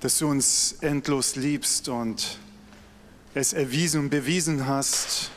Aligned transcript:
dass 0.00 0.18
du 0.18 0.28
uns 0.28 0.76
endlos 0.80 1.36
liebst 1.36 1.88
und 1.88 2.38
es 3.34 3.52
erwiesen 3.52 4.00
und 4.00 4.10
bewiesen 4.10 4.66
hast. 4.66 5.30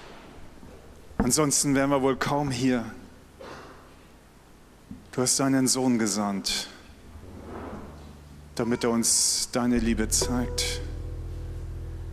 Ansonsten 1.18 1.76
wären 1.76 1.90
wir 1.90 2.02
wohl 2.02 2.16
kaum 2.16 2.50
hier. 2.50 2.86
Du 5.12 5.22
hast 5.22 5.40
deinen 5.40 5.68
Sohn 5.68 6.00
gesandt, 6.00 6.70
damit 8.56 8.84
er 8.84 8.90
uns 8.90 9.50
deine 9.52 9.78
Liebe 9.78 10.10
zeigt, 10.10 10.82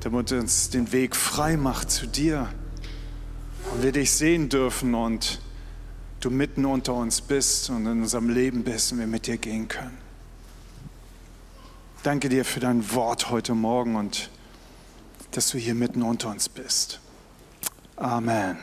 damit 0.01 0.33
er 0.33 0.41
uns 0.41 0.71
den 0.71 0.93
Weg 0.93 1.17
frei 1.17 1.57
macht 1.57 1.91
zu 1.91 2.07
dir 2.07 2.49
und 3.73 3.83
wir 3.83 3.93
dich 3.93 4.11
sehen 4.11 4.49
dürfen 4.49 4.95
und 4.95 5.41
du 6.19 6.31
mitten 6.31 6.67
unter 6.67 6.95
uns 6.95 7.21
bist 7.21 7.71
und 7.71 7.87
in 7.87 8.03
unserem 8.03 8.29
Leben 8.29 8.65
bist 8.65 8.93
und 8.93 8.99
wir 8.99 9.07
mit 9.07 9.27
dir 9.29 9.39
gehen 9.39 9.69
können. 9.69 10.10
Danke 12.03 12.31
dir 12.31 12.47
für 12.47 12.61
dein 12.61 12.95
Wort 12.95 13.29
heute 13.29 13.53
Morgen 13.55 13.95
und 13.95 14.31
dass 15.33 15.51
du 15.51 15.59
hier 15.59 15.75
mitten 15.75 16.01
unter 16.01 16.31
uns 16.31 16.49
bist. 16.49 16.99
Amen. 17.97 18.57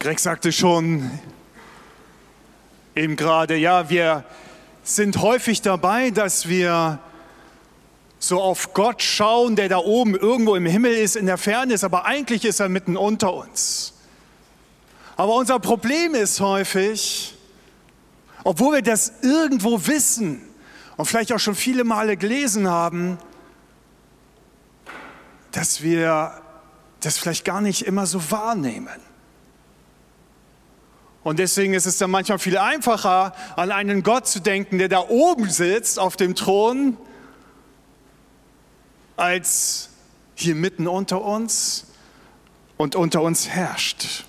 Greg 0.00 0.18
sagte 0.18 0.50
schon 0.50 1.08
eben 2.96 3.14
gerade, 3.14 3.54
ja, 3.54 3.88
wir 3.88 4.24
sind 4.82 5.18
häufig 5.22 5.62
dabei, 5.62 6.10
dass 6.10 6.48
wir 6.48 6.98
so 8.18 8.42
auf 8.42 8.74
Gott 8.74 9.00
schauen, 9.00 9.54
der 9.54 9.68
da 9.68 9.78
oben 9.78 10.16
irgendwo 10.16 10.56
im 10.56 10.66
Himmel 10.66 10.92
ist, 10.92 11.14
in 11.14 11.26
der 11.26 11.38
Ferne 11.38 11.74
ist, 11.74 11.84
aber 11.84 12.04
eigentlich 12.04 12.44
ist 12.44 12.58
er 12.58 12.68
mitten 12.68 12.96
unter 12.96 13.32
uns. 13.32 13.94
Aber 15.14 15.36
unser 15.36 15.60
Problem 15.60 16.16
ist 16.16 16.40
häufig, 16.40 17.37
obwohl 18.44 18.76
wir 18.76 18.82
das 18.82 19.12
irgendwo 19.22 19.86
wissen 19.86 20.42
und 20.96 21.06
vielleicht 21.06 21.32
auch 21.32 21.38
schon 21.38 21.54
viele 21.54 21.84
Male 21.84 22.16
gelesen 22.16 22.68
haben, 22.68 23.18
dass 25.52 25.82
wir 25.82 26.40
das 27.00 27.18
vielleicht 27.18 27.44
gar 27.44 27.60
nicht 27.60 27.86
immer 27.86 28.06
so 28.06 28.30
wahrnehmen. 28.30 29.00
Und 31.22 31.38
deswegen 31.38 31.74
ist 31.74 31.86
es 31.86 31.98
dann 31.98 32.10
manchmal 32.10 32.38
viel 32.38 32.56
einfacher, 32.58 33.34
an 33.56 33.70
einen 33.70 34.02
Gott 34.02 34.26
zu 34.26 34.40
denken, 34.40 34.78
der 34.78 34.88
da 34.88 35.00
oben 35.08 35.50
sitzt 35.50 35.98
auf 35.98 36.16
dem 36.16 36.34
Thron 36.34 36.96
als 39.16 39.90
hier 40.34 40.54
mitten 40.54 40.86
unter 40.86 41.22
uns 41.22 41.86
und 42.76 42.94
unter 42.94 43.20
uns 43.22 43.48
herrscht. 43.48 44.24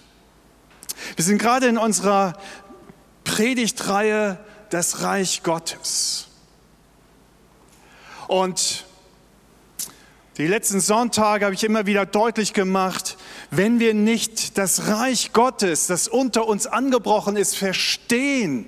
Wir 1.16 1.24
sind 1.24 1.38
gerade 1.38 1.68
in 1.68 1.78
unserer 1.78 2.34
Predigtreihe 3.40 4.38
Das 4.70 5.02
Reich 5.02 5.44
Gottes. 5.44 6.28
Und 8.28 8.84
die 10.38 10.46
letzten 10.46 10.82
Sonntage 10.82 11.46
habe 11.46 11.56
ich 11.56 11.64
immer 11.64 11.86
wieder 11.86 12.06
deutlich 12.06 12.52
gemacht, 12.52 13.16
wenn 13.50 13.80
wir 13.80 13.94
nicht 13.94 14.58
das 14.58 14.90
Reich 14.90 15.32
Gottes, 15.32 15.88
das 15.88 16.10
unter 16.10 16.48
uns 16.48 16.68
angebrochen 16.68 17.38
ist, 17.38 17.56
verstehen, 17.56 18.68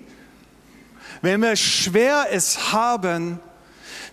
wenn 1.21 1.41
wir 1.41 1.57
schwer 1.57 2.27
es 2.31 2.71
haben, 2.71 3.41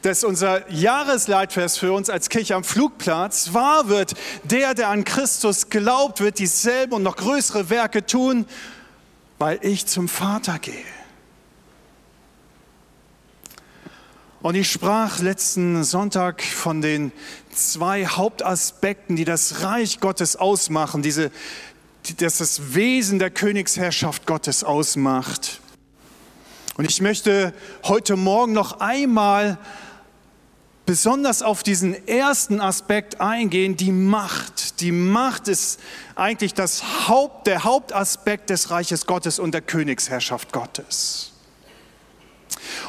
dass 0.02 0.24
unser 0.24 0.68
Jahresleitvers 0.72 1.78
für 1.78 1.92
uns 1.92 2.10
als 2.10 2.30
Kirche 2.30 2.56
am 2.56 2.64
Flugplatz 2.64 3.52
wahr 3.52 3.88
wird. 3.88 4.14
Der, 4.42 4.74
der 4.74 4.88
an 4.88 5.04
Christus 5.04 5.70
glaubt, 5.70 6.20
wird 6.20 6.40
dieselben 6.40 6.94
und 6.94 7.04
noch 7.04 7.16
größere 7.16 7.70
Werke 7.70 8.04
tun, 8.04 8.44
weil 9.38 9.58
ich 9.62 9.86
zum 9.86 10.08
Vater 10.08 10.58
gehe. 10.58 10.84
Und 14.40 14.54
ich 14.54 14.70
sprach 14.70 15.18
letzten 15.18 15.82
Sonntag 15.82 16.42
von 16.42 16.80
den 16.80 17.10
zwei 17.52 18.06
Hauptaspekten, 18.06 19.16
die 19.16 19.24
das 19.24 19.62
Reich 19.62 19.98
Gottes 19.98 20.36
ausmachen, 20.36 21.02
diese, 21.02 21.32
das 22.18 22.38
das 22.38 22.74
Wesen 22.74 23.18
der 23.18 23.30
Königsherrschaft 23.30 24.26
Gottes 24.26 24.62
ausmacht. 24.62 25.60
Und 26.76 26.88
ich 26.88 27.00
möchte 27.00 27.52
heute 27.82 28.14
Morgen 28.14 28.52
noch 28.52 28.78
einmal 28.78 29.58
besonders 30.88 31.42
auf 31.42 31.62
diesen 31.62 32.08
ersten 32.08 32.62
Aspekt 32.62 33.20
eingehen, 33.20 33.76
die 33.76 33.92
Macht. 33.92 34.80
Die 34.80 34.90
Macht 34.90 35.46
ist 35.46 35.78
eigentlich 36.14 36.54
das 36.54 37.06
Haupt, 37.06 37.46
der 37.46 37.64
Hauptaspekt 37.64 38.48
des 38.48 38.70
Reiches 38.70 39.04
Gottes 39.04 39.38
und 39.38 39.52
der 39.52 39.60
Königsherrschaft 39.60 40.50
Gottes. 40.50 41.32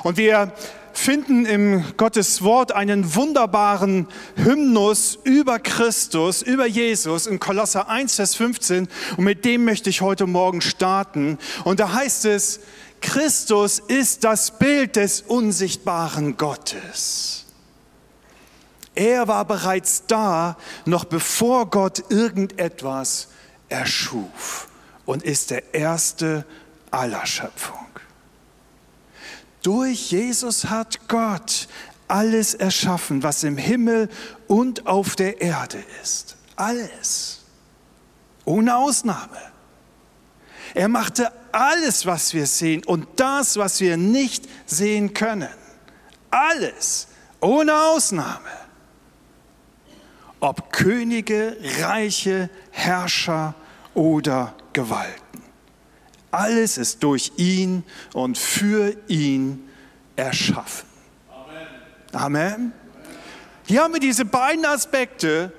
Und 0.03 0.15
wir 0.15 0.53
finden 0.93 1.45
im 1.45 1.83
Gottes 1.97 2.41
Wort 2.41 2.71
einen 2.71 3.15
wunderbaren 3.15 4.07
Hymnus 4.37 5.19
über 5.25 5.59
Christus, 5.59 6.41
über 6.41 6.67
Jesus 6.67 7.27
in 7.27 7.41
Kolosser 7.41 7.89
1, 7.89 8.15
Vers 8.15 8.33
15. 8.35 8.87
Und 9.17 9.23
mit 9.25 9.43
dem 9.43 9.65
möchte 9.65 9.89
ich 9.89 9.99
heute 9.99 10.25
Morgen 10.25 10.61
starten. 10.61 11.37
Und 11.65 11.81
da 11.81 11.91
heißt 11.91 12.23
es, 12.23 12.61
Christus 13.01 13.79
ist 13.79 14.23
das 14.23 14.57
Bild 14.57 14.95
des 14.95 15.21
unsichtbaren 15.21 16.37
Gottes. 16.37 17.43
Er 18.99 19.29
war 19.29 19.45
bereits 19.45 20.03
da, 20.07 20.57
noch 20.83 21.05
bevor 21.05 21.69
Gott 21.69 22.03
irgendetwas 22.11 23.29
erschuf 23.69 24.67
und 25.05 25.23
ist 25.23 25.51
der 25.51 25.73
Erste 25.73 26.45
aller 26.91 27.25
Schöpfung. 27.25 27.87
Durch 29.61 30.11
Jesus 30.11 30.65
hat 30.65 31.07
Gott 31.07 31.69
alles 32.09 32.55
erschaffen, 32.55 33.23
was 33.23 33.45
im 33.45 33.55
Himmel 33.55 34.09
und 34.49 34.85
auf 34.85 35.15
der 35.15 35.39
Erde 35.39 35.81
ist. 36.03 36.35
Alles. 36.57 37.39
Ohne 38.43 38.75
Ausnahme. 38.75 39.39
Er 40.73 40.89
machte 40.89 41.31
alles, 41.53 42.05
was 42.05 42.33
wir 42.33 42.47
sehen 42.47 42.83
und 42.83 43.07
das, 43.15 43.55
was 43.55 43.79
wir 43.79 43.95
nicht 43.95 44.43
sehen 44.65 45.13
können. 45.13 45.47
Alles. 46.31 47.07
Ohne 47.39 47.73
Ausnahme 47.73 48.58
ob 50.39 50.71
Könige, 50.71 51.57
Reiche, 51.81 52.49
Herrscher 52.71 53.55
oder 53.93 54.55
Gewalten. 54.73 55.43
Alles 56.31 56.77
ist 56.77 57.03
durch 57.03 57.31
ihn 57.37 57.83
und 58.13 58.37
für 58.37 58.95
ihn 59.07 59.67
erschaffen. 60.15 60.87
Amen. 62.13 62.13
Amen. 62.13 62.73
Hier 63.65 63.83
haben 63.83 63.93
wir 63.93 63.99
diese 63.99 64.25
beiden 64.25 64.65
Aspekte, 64.65 65.51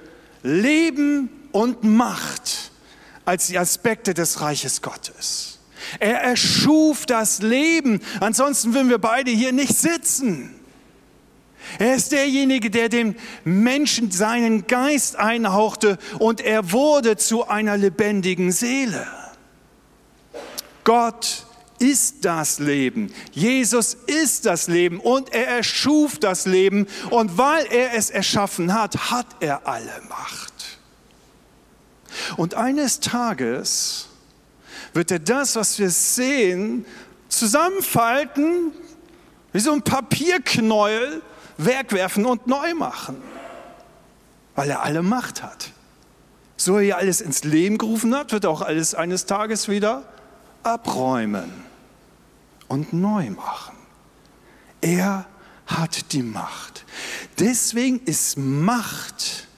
Leben 0.43 1.31
und 1.53 1.85
Macht, 1.85 2.71
als 3.25 3.49
die 3.49 3.59
Aspekte 3.59 4.15
des 4.15 4.41
Reiches 4.41 4.83
Gottes. 4.83 5.59
Er 5.99 6.21
erschuf 6.21 7.07
das 7.07 7.43
Leben, 7.43 8.01
ansonsten 8.21 8.75
würden 8.75 8.91
wir 8.91 8.99
beide 8.99 9.31
hier 9.31 9.53
nicht 9.53 9.77
sitzen. 9.77 10.60
Er 11.79 11.95
ist 11.95 12.13
derjenige, 12.13 12.71
der 12.71 12.89
dem 12.89 13.15
Menschen 13.45 14.11
seinen 14.11 14.67
Geist 14.67 15.17
einhauchte 15.17 15.99
und 16.19 16.41
er 16.41 16.73
wurde 16.73 17.17
zu 17.17 17.49
einer 17.49 17.77
lebendigen 17.77 18.53
Seele. 18.53 19.07
Gott 20.85 21.47
ist 21.79 22.25
das 22.25 22.59
Leben. 22.59 23.13
Jesus 23.33 23.95
ist 24.07 24.47
das 24.47 24.69
Leben 24.69 25.01
und 25.01 25.33
er 25.33 25.49
erschuf 25.49 26.19
das 26.19 26.47
Leben 26.47 26.87
und 27.11 27.39
weil 27.39 27.67
er 27.71 27.95
es 27.95 28.11
erschaffen 28.11 28.75
hat, 28.75 29.11
hat 29.11 29.27
er 29.41 29.67
alle 29.67 30.03
Macht. 30.09 30.79
Und 32.37 32.55
eines 32.55 33.01
Tages 33.01 34.09
wird 34.93 35.11
er 35.11 35.21
das, 35.21 35.57
was 35.57 35.79
wir 35.79 35.91
sehen, 35.91 36.85
zusammenfalten 37.29 38.73
wie 39.53 39.61
so 39.61 39.73
ein 39.73 39.83
Papierknäuel 39.83 41.23
wegwerfen 41.65 42.27
und 42.27 42.47
neu 42.47 42.75
machen, 42.75 43.21
weil 44.55 44.71
er 44.71 44.83
alle 44.83 45.03
Macht 45.03 45.43
hat. 45.43 45.73
So 46.57 46.79
er 46.79 46.99
alles 46.99 47.21
ins 47.21 47.45
Leben 47.45 47.79
gerufen 47.79 48.15
hat, 48.15 48.33
wird 48.33 48.45
er 48.45 48.51
auch 48.51 48.63
alles 48.63 48.95
eines 48.95 49.27
Tages 49.27 49.69
wieder 49.69 50.03
abräumen 50.63 51.51
und 52.69 52.93
neu 52.93 53.31
machen. 53.31 53.77
Er 54.81 55.27
hat 55.67 56.13
die 56.13 56.23
Macht. 56.23 56.85
Deswegen 57.39 58.01
ist 58.05 58.37
Macht 58.37 59.49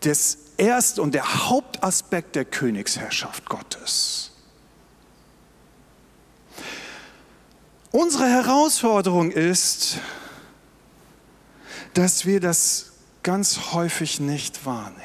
das 0.00 0.38
Erst- 0.56 0.98
und 0.98 1.14
der 1.14 1.48
Hauptaspekt 1.48 2.36
der 2.36 2.44
Königsherrschaft 2.44 3.46
Gottes. 3.46 4.29
Unsere 7.92 8.28
Herausforderung 8.28 9.32
ist, 9.32 9.98
dass 11.94 12.24
wir 12.24 12.38
das 12.38 12.92
ganz 13.22 13.72
häufig 13.72 14.20
nicht 14.20 14.64
wahrnehmen. 14.64 15.00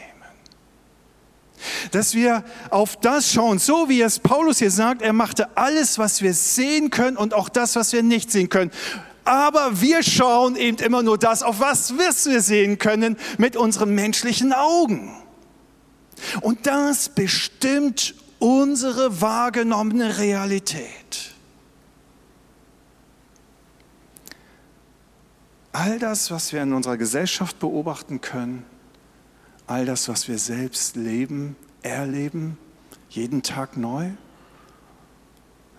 Dass 1.91 2.13
wir 2.13 2.43
auf 2.69 2.97
das 2.97 3.31
schauen, 3.33 3.57
so 3.57 3.89
wie 3.89 4.01
es 4.01 4.19
Paulus 4.19 4.59
hier 4.59 4.69
sagt, 4.69 5.01
er 5.01 5.13
machte 5.13 5.57
alles, 5.57 5.97
was 5.97 6.21
wir 6.21 6.35
sehen 6.35 6.91
können 6.91 7.17
und 7.17 7.33
auch 7.33 7.49
das, 7.49 7.75
was 7.75 7.91
wir 7.91 8.03
nicht 8.03 8.31
sehen 8.31 8.49
können. 8.49 8.69
Aber 9.23 9.81
wir 9.81 10.03
schauen 10.03 10.55
eben 10.55 10.77
immer 10.77 11.01
nur 11.01 11.17
das, 11.17 11.41
auf 11.41 11.59
was 11.59 11.97
wir 11.97 12.41
sehen 12.41 12.77
können 12.77 13.17
mit 13.39 13.55
unseren 13.57 13.95
menschlichen 13.95 14.53
Augen. 14.53 15.11
Und 16.41 16.67
das 16.67 17.09
bestimmt 17.09 18.13
unsere 18.37 19.21
wahrgenommene 19.21 20.19
Realität. 20.19 21.34
All 25.77 25.99
das, 25.99 26.31
was 26.31 26.53
wir 26.53 26.63
in 26.63 26.71
unserer 26.71 26.95
Gesellschaft 26.95 27.59
beobachten 27.59 28.21
können, 28.21 28.65
all 29.67 29.85
das, 29.85 30.07
was 30.07 30.29
wir 30.29 30.37
selbst 30.39 30.95
leben, 30.95 31.57
erleben, 31.81 32.57
jeden 33.09 33.43
Tag 33.43 33.75
neu. 33.75 34.11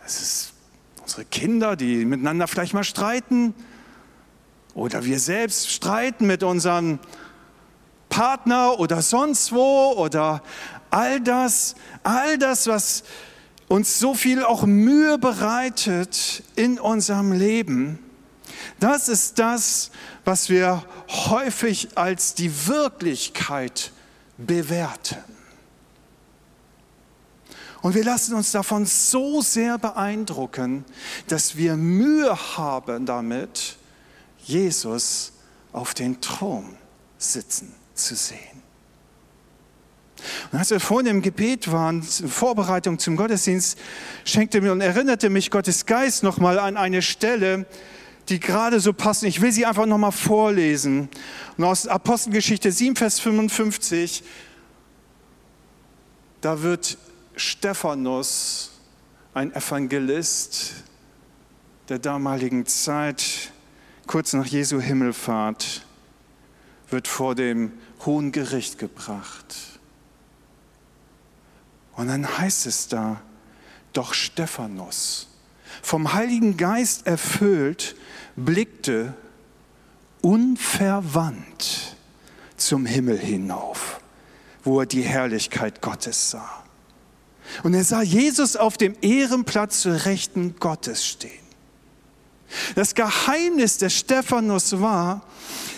Es 0.05 0.21
ist 0.21 0.53
unsere 1.01 1.25
Kinder, 1.25 1.77
die 1.77 2.05
miteinander 2.05 2.47
vielleicht 2.47 2.75
mal 2.75 2.85
streiten, 2.85 3.55
oder 4.75 5.07
wir 5.07 5.19
selbst 5.19 5.71
streiten 5.71 6.27
mit 6.27 6.43
unserem 6.43 6.99
Partner 8.11 8.79
oder 8.79 9.01
sonst 9.01 9.51
wo, 9.51 9.95
oder 9.97 10.43
all 10.91 11.23
das, 11.23 11.75
all 12.03 12.37
das, 12.37 12.67
was 12.67 13.03
uns 13.67 13.99
so 13.99 14.13
viel 14.13 14.45
auch 14.45 14.67
Mühe 14.67 15.17
bereitet 15.17 16.43
in 16.55 16.79
unserem 16.79 17.33
Leben, 17.33 17.99
das 18.79 19.09
ist 19.09 19.39
das, 19.39 19.91
was 20.25 20.51
wir 20.51 20.85
häufig 21.09 21.89
als 21.97 22.35
die 22.35 22.67
Wirklichkeit 22.67 23.93
bewerten. 24.37 25.17
Und 27.83 27.95
wir 27.95 28.05
lassen 28.05 28.35
uns 28.35 28.51
davon 28.53 28.85
so 28.85 29.41
sehr 29.41 29.79
beeindrucken, 29.79 30.85
dass 31.29 31.57
wir 31.57 31.77
Mühe 31.77 32.37
haben 32.57 33.07
damit, 33.07 33.77
Jesus 34.43 35.33
auf 35.73 35.95
den 35.95 36.21
Thron 36.21 36.77
sitzen 37.19 37.73
zu 37.95 38.15
sehen. 38.15 38.57
Und 40.51 40.59
als 40.59 40.71
wir 40.71 40.81
vorhin 40.81 41.07
im 41.07 41.23
Gebet 41.23 41.71
waren, 41.71 42.01
in 42.21 42.29
Vorbereitung 42.29 42.99
zum 42.99 43.17
Gottesdienst, 43.17 43.79
schenkte 44.25 44.61
mir 44.61 44.73
und 44.73 44.81
erinnerte 44.81 45.31
mich 45.31 45.51
Gottes 45.51 45.87
Geist 45.87 46.23
nochmal 46.23 46.59
an 46.59 46.77
eine 46.77 47.03
Stelle, 47.03 47.67
die 48.29 48.41
gerade 48.41 48.81
so 48.81 48.93
passen. 48.93 49.27
Ich 49.27 49.41
will 49.41 49.53
sie 49.53 49.67
einfach 49.67 49.87
nochmal 49.87 50.13
vorlesen. 50.13 51.09
Und 51.57 51.65
aus 51.65 51.87
Apostelgeschichte 51.87 52.73
7, 52.73 52.97
Vers 52.97 53.21
55, 53.21 54.25
da 56.41 56.63
wird 56.63 56.99
Stephanus, 57.37 58.73
ein 59.35 59.55
Evangelist 59.55 60.75
der 61.89 61.99
damaligen 61.99 62.67
Zeit, 62.67 63.53
kurz 64.07 64.33
nach 64.33 64.47
Jesu 64.47 64.81
Himmelfahrt, 64.81 65.83
wird 66.91 67.09
vor 67.09 67.35
dem 67.35 67.73
Hohen 68.05 68.33
Gericht 68.33 68.79
gebracht. 68.79 69.57
Und 71.95 72.09
dann 72.09 72.39
heißt 72.39 72.67
es 72.67 72.89
da, 72.89 73.21
doch 73.93 74.15
Stephanus, 74.15 75.29
vom 75.83 76.13
Heiligen 76.13 76.57
Geist 76.57 77.07
erfüllt, 77.07 77.97
blickte 78.37 79.15
unverwandt 80.21 81.97
zum 82.57 82.87
Himmel 82.87 83.19
hinauf, 83.19 84.01
wo 84.65 84.81
er 84.81 84.87
die 84.87 85.03
Herrlichkeit 85.03 85.81
Gottes 85.81 86.31
sah. 86.31 86.65
Und 87.63 87.75
er 87.75 87.85
sah 87.85 88.03
Jesus 88.03 88.57
auf 88.57 88.77
dem 88.77 88.97
Ehrenplatz 89.03 89.83
zur 89.83 90.05
Rechten 90.05 90.57
Gottes 90.59 91.07
stehen. 91.07 91.47
Das 92.75 92.95
Geheimnis 92.95 93.79
des 93.79 93.97
Stephanus 93.97 94.81
war, 94.81 95.23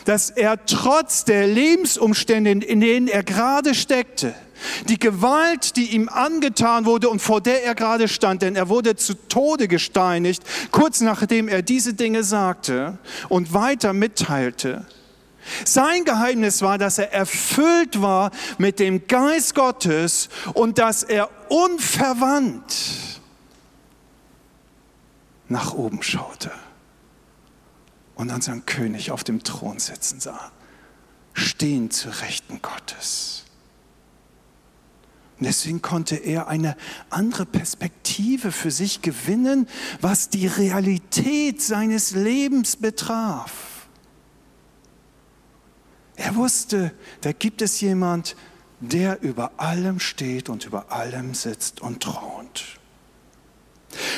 dass 0.05 0.31
er 0.31 0.65
trotz 0.67 1.25
der 1.25 1.47
Lebensumstände, 1.47 2.51
in 2.51 2.81
denen 2.81 3.09
er 3.09 3.23
gerade 3.23 3.75
steckte, 3.75 4.35
die 4.89 4.99
Gewalt, 4.99 5.77
die 5.77 5.95
ihm 5.95 6.09
angetan 6.09 6.85
wurde 6.85 7.09
und 7.09 7.21
vor 7.21 7.41
der 7.41 7.65
er 7.65 7.75
gerade 7.75 8.09
stand, 8.09 8.43
denn 8.43 8.57
er 8.57 8.69
wurde 8.69 8.97
zu 8.97 9.15
Tode 9.15 9.69
gesteinigt, 9.69 10.43
kurz 10.71 11.01
nachdem 11.01 11.49
er 11.49 11.63
diese 11.63 11.95
Dinge 11.95 12.25
sagte 12.25 12.99
und 13.29 13.55
weiter 13.55 13.93
mitteilte. 13.93 14.87
Sein 15.65 16.05
Geheimnis 16.05 16.63
war, 16.63 16.79
dass 16.79 16.99
er 16.99 17.13
erfüllt 17.13 18.03
war 18.03 18.31
mit 18.59 18.79
dem 18.81 19.07
Geist 19.07 19.55
Gottes 19.55 20.29
und 20.55 20.79
dass 20.79 21.03
er 21.03 21.31
unverwandt 21.49 22.75
nach 25.49 25.73
oben 25.73 26.03
schaute 26.03 26.51
und 28.15 28.31
unseren 28.31 28.67
König 28.67 29.11
auf 29.11 29.25
dem 29.25 29.43
Thron 29.43 29.79
sitzen 29.79 30.21
sah, 30.21 30.51
stehen 31.33 31.91
zu 31.91 32.11
Rechten 32.11 32.61
Gottes. 32.61 33.45
Und 35.39 35.47
deswegen 35.47 35.83
konnte 35.83 36.17
er 36.17 36.49
eine 36.49 36.77
andere 37.11 37.47
Perspektive 37.47 38.51
für 38.51 38.73
sich 38.73 39.03
gewinnen, 39.03 39.69
was 40.01 40.31
die 40.31 40.49
Realität 40.49 41.63
seines 41.63 42.11
Lebens 42.11 42.77
betraf. 42.77 43.79
Er 46.17 46.35
wusste, 46.35 46.93
da 47.21 47.31
gibt 47.31 47.63
es 47.63 47.81
jemand, 47.81 48.35
der 48.81 49.23
über 49.23 49.53
allem 49.59 50.01
steht 50.01 50.49
und 50.49 50.65
über 50.67 50.91
allem 50.91 51.35
sitzt 51.35 51.81
und 51.81 52.03
thront. 52.03 52.65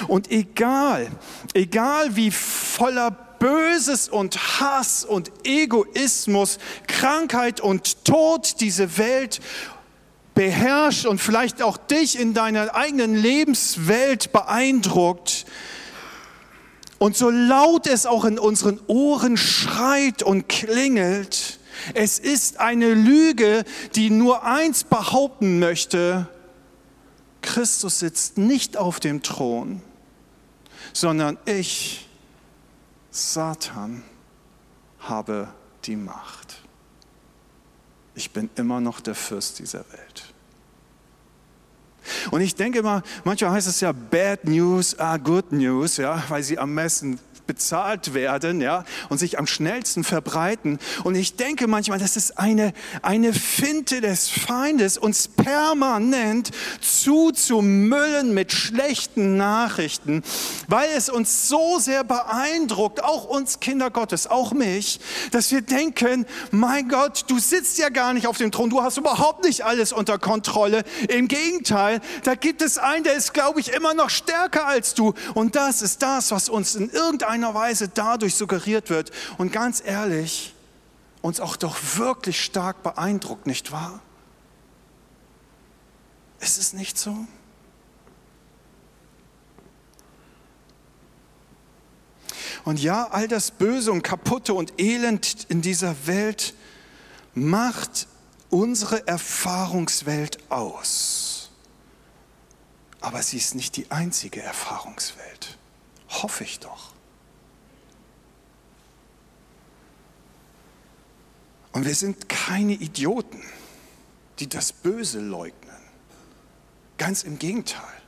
Und 0.08 0.30
egal, 0.30 1.10
egal 1.52 2.16
wie 2.16 2.30
voller 2.30 3.10
Böses 3.10 4.08
und 4.08 4.60
Hass 4.60 5.04
und 5.04 5.30
Egoismus, 5.44 6.58
Krankheit 6.86 7.60
und 7.60 8.04
Tod 8.04 8.60
diese 8.60 8.98
Welt 8.98 9.40
beherrscht 10.34 11.06
und 11.06 11.20
vielleicht 11.20 11.62
auch 11.62 11.76
dich 11.76 12.18
in 12.18 12.34
deiner 12.34 12.74
eigenen 12.74 13.14
Lebenswelt 13.14 14.32
beeindruckt. 14.32 15.46
Und 16.98 17.16
so 17.16 17.30
laut 17.30 17.86
es 17.86 18.06
auch 18.06 18.24
in 18.24 18.38
unseren 18.38 18.78
Ohren 18.86 19.36
schreit 19.36 20.22
und 20.22 20.48
klingelt, 20.48 21.58
es 21.94 22.18
ist 22.18 22.60
eine 22.60 22.92
Lüge, 22.92 23.64
die 23.94 24.10
nur 24.10 24.44
eins 24.44 24.84
behaupten 24.84 25.58
möchte, 25.58 26.28
Christus 27.42 28.00
sitzt 28.00 28.38
nicht 28.38 28.76
auf 28.76 29.00
dem 29.00 29.22
Thron, 29.22 29.82
sondern 30.92 31.38
ich, 31.46 32.06
Satan, 33.10 34.02
habe 34.98 35.48
die 35.84 35.96
Macht. 35.96 36.39
Ich 38.20 38.32
bin 38.32 38.50
immer 38.54 38.82
noch 38.82 39.00
der 39.00 39.14
Fürst 39.14 39.60
dieser 39.60 39.78
Welt. 39.78 40.34
Und 42.30 42.42
ich 42.42 42.54
denke 42.54 42.82
mal, 42.82 43.02
manchmal 43.24 43.52
heißt 43.52 43.66
es 43.66 43.80
ja, 43.80 43.92
Bad 43.92 44.44
News 44.44 44.98
are 44.98 45.18
good 45.18 45.52
news, 45.52 45.96
ja, 45.96 46.22
weil 46.28 46.42
sie 46.42 46.58
am 46.58 46.74
besten 46.74 47.18
bezahlt 47.46 48.12
werden 48.12 48.60
ja, 48.60 48.84
und 49.08 49.16
sich 49.16 49.38
am 49.38 49.46
schnellsten 49.46 50.04
verbreiten. 50.04 50.78
Und 51.02 51.14
ich 51.14 51.36
denke 51.36 51.66
manchmal, 51.66 51.98
das 51.98 52.18
ist 52.18 52.38
eine, 52.38 52.74
eine 53.00 53.32
Finte 53.32 54.02
des 54.02 54.28
Feindes, 54.28 54.98
uns 54.98 55.26
permanent 55.26 56.50
zuzumüllen 56.82 58.34
mit 58.34 58.52
schlechten 58.52 59.38
Nachrichten, 59.38 60.22
weil 60.70 60.90
es 60.90 61.08
uns 61.08 61.48
so 61.48 61.78
sehr 61.80 62.04
beeindruckt, 62.04 63.02
auch 63.02 63.24
uns 63.24 63.58
Kinder 63.58 63.90
Gottes, 63.90 64.28
auch 64.28 64.52
mich, 64.52 65.00
dass 65.32 65.50
wir 65.50 65.62
denken, 65.62 66.26
mein 66.52 66.88
Gott, 66.88 67.24
du 67.26 67.38
sitzt 67.40 67.78
ja 67.78 67.88
gar 67.88 68.12
nicht 68.12 68.28
auf 68.28 68.38
dem 68.38 68.52
Thron, 68.52 68.70
du 68.70 68.82
hast 68.82 68.96
überhaupt 68.96 69.44
nicht 69.44 69.64
alles 69.64 69.92
unter 69.92 70.18
Kontrolle. 70.18 70.84
Im 71.08 71.26
Gegenteil, 71.26 72.00
da 72.22 72.36
gibt 72.36 72.62
es 72.62 72.78
einen, 72.78 73.02
der 73.02 73.14
ist, 73.14 73.34
glaube 73.34 73.58
ich, 73.58 73.72
immer 73.72 73.94
noch 73.94 74.10
stärker 74.10 74.66
als 74.66 74.94
du. 74.94 75.12
Und 75.34 75.56
das 75.56 75.82
ist 75.82 76.02
das, 76.02 76.30
was 76.30 76.48
uns 76.48 76.76
in 76.76 76.88
irgendeiner 76.90 77.52
Weise 77.52 77.88
dadurch 77.88 78.36
suggeriert 78.36 78.90
wird 78.90 79.10
und 79.38 79.52
ganz 79.52 79.82
ehrlich, 79.84 80.54
uns 81.20 81.40
auch 81.40 81.56
doch 81.56 81.76
wirklich 81.96 82.42
stark 82.42 82.82
beeindruckt, 82.82 83.46
nicht 83.46 83.72
wahr? 83.72 84.00
Ist 86.38 86.58
es 86.58 86.72
nicht 86.72 86.96
so? 86.96 87.26
Und 92.64 92.80
ja, 92.80 93.08
all 93.10 93.28
das 93.28 93.50
Böse 93.50 93.92
und 93.92 94.02
Kaputte 94.02 94.54
und 94.54 94.80
Elend 94.80 95.46
in 95.48 95.62
dieser 95.62 96.06
Welt 96.06 96.54
macht 97.34 98.06
unsere 98.50 99.06
Erfahrungswelt 99.06 100.38
aus. 100.50 101.50
Aber 103.00 103.22
sie 103.22 103.38
ist 103.38 103.54
nicht 103.54 103.76
die 103.76 103.90
einzige 103.90 104.42
Erfahrungswelt. 104.42 105.58
Hoffe 106.08 106.44
ich 106.44 106.60
doch. 106.60 106.92
Und 111.72 111.84
wir 111.86 111.94
sind 111.94 112.28
keine 112.28 112.72
Idioten, 112.72 113.42
die 114.38 114.48
das 114.48 114.72
Böse 114.72 115.20
leugnen. 115.20 115.70
Ganz 116.98 117.22
im 117.22 117.38
Gegenteil. 117.38 117.99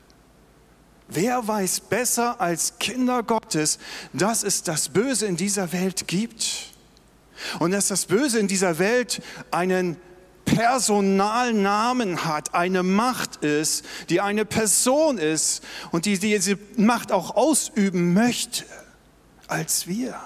Wer 1.15 1.47
weiß 1.47 1.81
besser 1.81 2.41
als 2.41 2.79
Kinder 2.79 3.23
Gottes, 3.23 3.79
dass 4.13 4.43
es 4.43 4.63
das 4.63 4.89
Böse 4.89 5.27
in 5.27 5.37
dieser 5.37 5.73
Welt 5.73 6.09
gibt? 6.09 6.71
Und 7.59 7.73
dass 7.73 7.89
das 7.89 8.07
Böse 8.07 8.39
in 8.39 8.49
dieser 8.49 8.79
Welt 8.79 9.21
einen 9.51 9.97
Personalnamen 10.45 12.25
hat, 12.25 12.55
eine 12.55 12.83
Macht 12.83 13.37
ist, 13.37 13.85
die 14.09 14.21
eine 14.21 14.45
Person 14.45 15.19
ist 15.19 15.63
und 15.91 16.07
die 16.07 16.19
diese 16.19 16.59
Macht 16.77 17.13
auch 17.13 17.37
ausüben 17.37 18.15
möchte, 18.15 18.65
als 19.49 19.87
wir. 19.87 20.19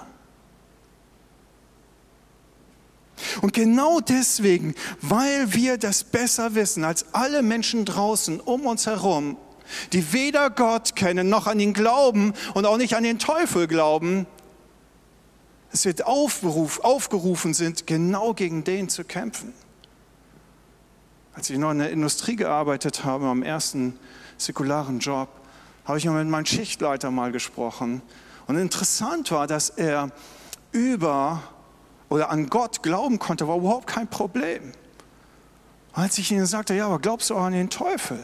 Und 3.41 3.53
genau 3.53 3.99
deswegen, 3.99 4.75
weil 5.01 5.53
wir 5.53 5.77
das 5.77 6.03
besser 6.03 6.55
wissen 6.55 6.83
als 6.83 7.13
alle 7.13 7.41
Menschen 7.41 7.83
draußen 7.83 8.39
um 8.39 8.65
uns 8.65 8.85
herum, 8.85 9.37
die 9.93 10.13
weder 10.13 10.49
Gott 10.49 10.95
kennen 10.95 11.29
noch 11.29 11.47
an 11.47 11.59
ihn 11.59 11.73
glauben 11.73 12.33
und 12.53 12.65
auch 12.65 12.77
nicht 12.77 12.95
an 12.95 13.03
den 13.03 13.19
Teufel 13.19 13.67
glauben, 13.67 14.25
es 15.71 15.85
wird 15.85 16.05
aufberuf, 16.05 16.79
aufgerufen 16.79 17.53
sind, 17.53 17.87
genau 17.87 18.33
gegen 18.33 18.63
den 18.63 18.89
zu 18.89 19.03
kämpfen. 19.03 19.53
Als 21.33 21.49
ich 21.49 21.57
noch 21.57 21.71
in 21.71 21.79
der 21.79 21.91
Industrie 21.91 22.35
gearbeitet 22.35 23.03
habe, 23.03 23.27
am 23.27 23.43
ersten 23.43 23.99
säkularen 24.37 24.99
Job, 24.99 25.29
habe 25.85 25.97
ich 25.97 26.05
mit 26.05 26.27
meinem 26.27 26.45
Schichtleiter 26.45 27.11
mal 27.11 27.31
gesprochen. 27.31 28.01
Und 28.47 28.57
interessant 28.57 29.31
war, 29.31 29.45
dass 29.45 29.69
er 29.69 30.09
über 30.71 31.43
oder 32.09 32.29
an 32.29 32.49
Gott 32.49 32.83
glauben 32.83 33.19
konnte, 33.19 33.47
war 33.47 33.57
überhaupt 33.57 33.87
kein 33.87 34.07
Problem. 34.07 34.71
Als 35.93 36.17
ich 36.17 36.31
ihnen 36.31 36.45
sagte, 36.45 36.73
ja, 36.73 36.85
aber 36.87 36.99
glaubst 36.99 37.29
du 37.29 37.35
auch 37.35 37.43
an 37.43 37.53
den 37.53 37.69
Teufel? 37.69 38.19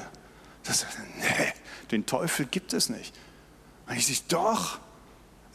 Das 0.63 0.85
nee, 1.17 1.53
den 1.91 2.05
Teufel 2.05 2.45
gibt 2.45 2.73
es 2.73 2.89
nicht. 2.89 3.13
Und 3.87 3.97
ich 3.97 4.07
sage, 4.07 4.19
doch, 4.29 4.79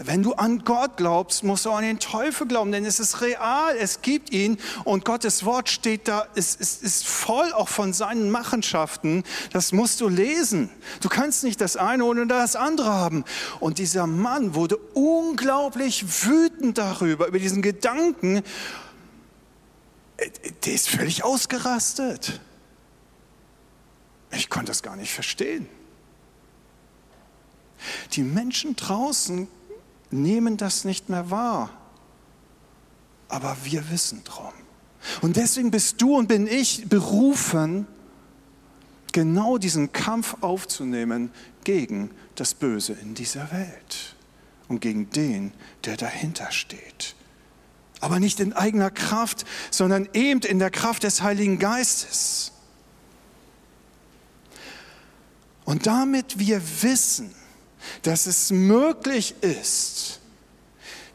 wenn 0.00 0.22
du 0.22 0.34
an 0.34 0.64
Gott 0.64 0.96
glaubst, 0.96 1.42
musst 1.42 1.64
du 1.64 1.72
an 1.72 1.82
den 1.82 1.98
Teufel 1.98 2.46
glauben, 2.46 2.70
denn 2.70 2.84
es 2.84 3.00
ist 3.00 3.20
real, 3.20 3.76
es 3.76 4.00
gibt 4.00 4.30
ihn 4.32 4.58
und 4.84 5.04
Gottes 5.04 5.44
Wort 5.44 5.68
steht 5.68 6.06
da, 6.06 6.28
es 6.36 6.54
ist, 6.54 6.84
ist 6.84 7.04
voll 7.04 7.52
auch 7.52 7.68
von 7.68 7.92
seinen 7.92 8.30
Machenschaften. 8.30 9.24
Das 9.52 9.72
musst 9.72 10.00
du 10.00 10.08
lesen. 10.08 10.70
Du 11.00 11.08
kannst 11.08 11.42
nicht 11.42 11.60
das 11.60 11.76
eine 11.76 12.04
ohne 12.04 12.28
das 12.28 12.54
andere 12.54 12.92
haben. 12.92 13.24
Und 13.58 13.78
dieser 13.78 14.06
Mann 14.06 14.54
wurde 14.54 14.76
unglaublich 14.94 16.24
wütend 16.24 16.78
darüber, 16.78 17.26
über 17.26 17.40
diesen 17.40 17.60
Gedanken. 17.60 18.42
Der 20.64 20.72
ist 20.72 20.88
völlig 20.90 21.24
ausgerastet. 21.24 22.40
Ich 24.30 24.50
konnte 24.50 24.66
das 24.66 24.82
gar 24.82 24.96
nicht 24.96 25.12
verstehen. 25.12 25.68
Die 28.12 28.22
Menschen 28.22 28.76
draußen 28.76 29.48
nehmen 30.10 30.56
das 30.56 30.84
nicht 30.84 31.08
mehr 31.08 31.30
wahr. 31.30 31.70
Aber 33.28 33.56
wir 33.64 33.90
wissen 33.90 34.24
drum. 34.24 34.52
Und 35.20 35.36
deswegen 35.36 35.70
bist 35.70 36.00
du 36.00 36.16
und 36.16 36.28
bin 36.28 36.46
ich 36.46 36.88
berufen, 36.88 37.86
genau 39.12 39.58
diesen 39.58 39.92
Kampf 39.92 40.36
aufzunehmen 40.40 41.30
gegen 41.64 42.10
das 42.34 42.54
Böse 42.54 42.92
in 42.92 43.14
dieser 43.14 43.50
Welt 43.52 44.16
und 44.68 44.80
gegen 44.80 45.10
den, 45.10 45.52
der 45.84 45.96
dahinter 45.96 46.50
steht. 46.50 47.14
Aber 48.00 48.20
nicht 48.20 48.38
in 48.40 48.52
eigener 48.52 48.90
Kraft, 48.90 49.44
sondern 49.70 50.08
eben 50.12 50.40
in 50.42 50.58
der 50.58 50.70
Kraft 50.70 51.02
des 51.02 51.22
Heiligen 51.22 51.58
Geistes. 51.58 52.52
Und 55.68 55.86
damit 55.86 56.38
wir 56.38 56.62
wissen, 56.80 57.34
dass 58.00 58.24
es 58.24 58.50
möglich 58.50 59.34
ist, 59.42 60.18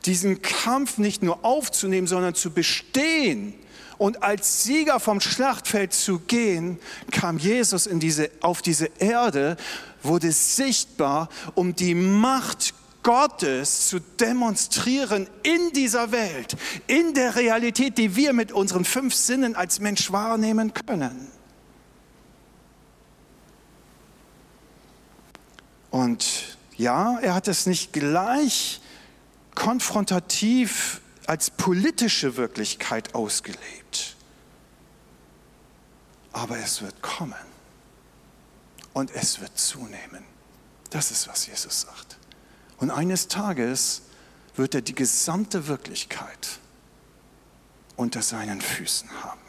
diesen 0.05 0.43
Kampf 0.43 0.99
nicht 0.99 1.23
nur 1.23 1.43
aufzunehmen, 1.43 2.05
sondern 2.05 2.35
zu 2.35 2.51
bestehen 2.51 3.55
und 3.97 4.21
als 4.21 4.63
Sieger 4.63 4.99
vom 4.99 5.21
Schlachtfeld 5.21 5.91
zu 5.91 6.19
gehen, 6.19 6.77
kam 7.09 7.39
Jesus 7.39 7.89
diese, 7.93 8.29
auf 8.41 8.61
diese 8.61 8.91
Erde, 8.99 9.57
wurde 10.03 10.31
sichtbar, 10.31 11.29
um 11.55 11.75
die 11.75 11.95
Macht 11.95 12.75
Gottes 13.01 13.87
zu 13.87 13.99
demonstrieren 14.19 15.27
in 15.41 15.71
dieser 15.73 16.11
Welt, 16.11 16.55
in 16.85 17.15
der 17.15 17.35
Realität, 17.35 17.97
die 17.97 18.15
wir 18.15 18.33
mit 18.33 18.51
unseren 18.51 18.85
fünf 18.85 19.15
Sinnen 19.15 19.55
als 19.55 19.79
Mensch 19.79 20.11
wahrnehmen 20.11 20.75
können. 20.75 21.33
Und 25.93 26.57
ja, 26.75 27.19
er 27.19 27.35
hat 27.35 27.47
es 27.47 27.67
nicht 27.67 27.93
gleich 27.93 28.81
konfrontativ 29.53 31.01
als 31.27 31.51
politische 31.51 32.35
Wirklichkeit 32.35 33.13
ausgelebt. 33.13 34.15
Aber 36.31 36.57
es 36.57 36.81
wird 36.81 36.99
kommen 37.03 37.35
und 38.93 39.11
es 39.11 39.39
wird 39.39 39.55
zunehmen. 39.55 40.23
Das 40.89 41.11
ist, 41.11 41.27
was 41.27 41.45
Jesus 41.45 41.81
sagt. 41.81 42.17
Und 42.79 42.89
eines 42.89 43.27
Tages 43.27 44.01
wird 44.55 44.73
er 44.73 44.81
die 44.81 44.95
gesamte 44.95 45.67
Wirklichkeit 45.67 46.57
unter 47.97 48.23
seinen 48.23 48.61
Füßen 48.61 49.11
haben. 49.23 49.39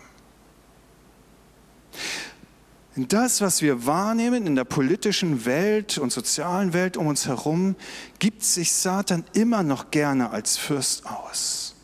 Das, 2.96 3.40
was 3.40 3.60
wir 3.60 3.86
wahrnehmen 3.86 4.46
in 4.46 4.54
der 4.54 4.64
politischen 4.64 5.44
Welt 5.46 5.98
und 5.98 6.12
sozialen 6.12 6.72
Welt 6.72 6.96
um 6.96 7.08
uns 7.08 7.26
herum, 7.26 7.74
gibt 8.20 8.44
sich 8.44 8.72
Satan 8.72 9.24
immer 9.32 9.64
noch 9.64 9.90
gerne 9.90 10.30
als 10.30 10.56
Fürst 10.56 11.04
aus. 11.06 11.74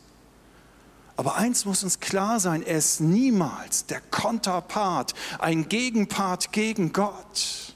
Aber 1.17 1.37
eins 1.37 1.65
muss 1.65 1.83
uns 1.83 1.99
klar 1.99 2.39
sein, 2.39 2.63
er 2.63 2.79
ist 2.79 3.01
niemals 3.01 3.87
der 3.87 4.01
Konterpart, 4.01 5.15
ein 5.41 5.69
Gegenpart 5.69 6.53
gegen 6.53 6.93
Gott. 6.93 7.75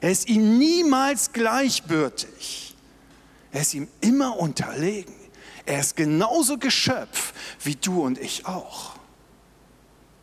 Er 0.00 0.10
ist 0.10 0.28
ihm 0.28 0.58
niemals 0.58 1.32
gleichbürtig. 1.32 2.74
Er 3.52 3.60
ist 3.60 3.74
ihm 3.74 3.88
immer 4.00 4.38
unterlegen. 4.38 5.14
Er 5.66 5.80
ist 5.80 5.96
genauso 5.96 6.56
Geschöpf 6.56 7.34
wie 7.62 7.76
du 7.76 8.02
und 8.02 8.18
ich 8.18 8.46
auch. 8.46 8.94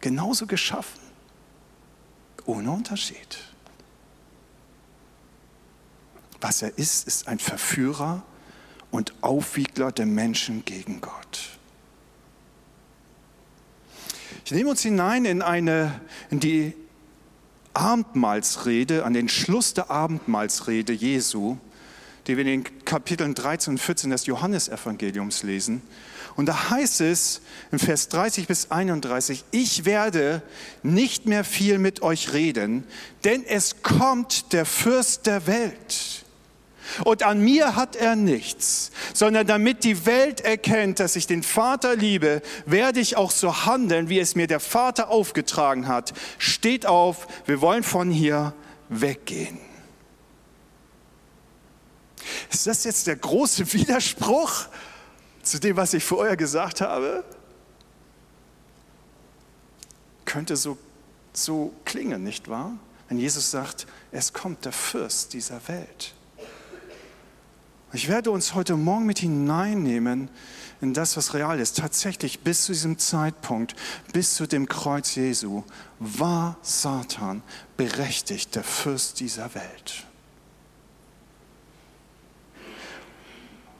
Genauso 0.02 0.48
geschaffen. 0.48 1.05
Ohne 2.46 2.72
Unterschied. 2.72 3.40
Was 6.42 6.62
er 6.62 6.78
ist, 6.78 7.08
ist 7.08 7.28
ein 7.28 7.40
Verführer 7.40 8.24
und 8.92 9.14
Aufwiegler 9.22 9.92
der 9.92 10.06
Menschen 10.06 10.64
gegen 10.64 11.02
Gott. 11.02 11.58
Ich 14.46 14.52
nehme 14.52 14.70
uns 14.70 14.82
hinein 14.82 15.26
in, 15.26 15.42
eine, 15.42 16.00
in 16.30 16.40
die 16.40 16.74
Abendmahlsrede, 17.74 19.04
an 19.04 19.14
den 19.14 19.28
Schluss 19.28 19.74
der 19.74 19.90
Abendmahlsrede 19.90 20.94
Jesu, 20.94 21.58
die 22.28 22.38
wir 22.38 22.46
in 22.46 22.64
den 22.64 22.86
Kapiteln 22.86 23.34
13 23.36 23.74
und 23.74 23.78
14 23.80 24.12
des 24.12 24.28
Johannesevangeliums 24.28 25.44
lesen. 25.44 25.82
Und 26.36 26.48
da 26.48 26.70
heißt 26.70 27.02
es 27.02 27.42
in 27.72 27.80
Vers 27.80 28.10
30 28.10 28.48
bis 28.48 28.72
31, 28.72 29.46
ich 29.52 29.86
werde 29.86 30.42
nicht 30.84 31.26
mehr 31.26 31.46
viel 31.46 31.78
mit 31.78 32.02
euch 32.02 32.34
reden, 32.34 32.84
denn 33.24 33.46
es 33.46 33.82
kommt 33.84 34.52
der 34.52 34.66
Fürst 34.66 35.28
der 35.28 35.48
Welt. 35.48 36.26
Und 37.04 37.24
an 37.24 37.42
mir 37.42 37.76
hat 37.76 37.96
er 37.96 38.16
nichts, 38.16 38.92
sondern 39.14 39.48
damit 39.48 39.84
die 39.84 40.06
Welt 40.06 40.42
erkennt, 40.42 41.00
dass 41.00 41.16
ich 41.16 41.26
den 41.26 41.42
Vater 41.42 41.96
liebe, 41.96 42.42
werde 42.66 43.00
ich 43.00 43.18
auch 43.18 43.32
so 43.32 43.66
handeln, 43.66 44.10
wie 44.10 44.20
es 44.20 44.36
mir 44.36 44.48
der 44.48 44.60
Vater 44.60 45.10
aufgetragen 45.10 45.88
hat. 45.88 46.14
Steht 46.38 46.86
auf, 46.86 47.28
wir 47.46 47.62
wollen 47.62 47.84
von 47.84 48.12
hier 48.12 48.54
weggehen. 48.90 49.58
Ist 52.52 52.68
das 52.68 52.84
jetzt 52.84 53.08
der 53.08 53.16
große 53.16 53.74
Widerspruch? 53.74 54.68
Zu 55.46 55.60
dem, 55.60 55.78
was 55.78 55.94
ich 55.94 56.04
vorher 56.04 56.36
gesagt 56.36 56.82
habe? 56.82 57.24
Könnte 60.26 60.56
so, 60.56 60.78
so 61.34 61.74
klingen, 61.86 62.24
nicht 62.24 62.50
wahr? 62.50 62.74
Wenn 63.08 63.20
Jesus 63.20 63.52
sagt, 63.52 63.86
es 64.12 64.34
kommt 64.34 64.66
der 64.66 64.72
Fürst 64.72 65.34
dieser 65.34 65.68
Welt. 65.68 66.14
Ich 67.94 68.10
werde 68.10 68.32
uns 68.32 68.56
heute 68.56 68.76
Morgen 68.76 69.06
mit 69.06 69.20
hineinnehmen 69.20 70.30
in 70.82 70.94
das, 70.94 71.16
was 71.16 71.34
real 71.34 71.60
ist. 71.60 71.78
Tatsächlich 71.78 72.42
bis 72.42 72.66
zu 72.66 72.74
diesem 72.74 72.98
Zeitpunkt, 72.98 73.76
bis 74.12 74.34
zu 74.34 74.48
dem 74.48 74.68
Kreuz 74.68 75.16
Jesu, 75.16 75.64
war 76.00 76.58
Satan 76.62 77.42
berechtigt, 77.78 78.56
der 78.56 78.64
Fürst 78.64 79.20
dieser 79.20 79.54
Welt. 79.56 80.06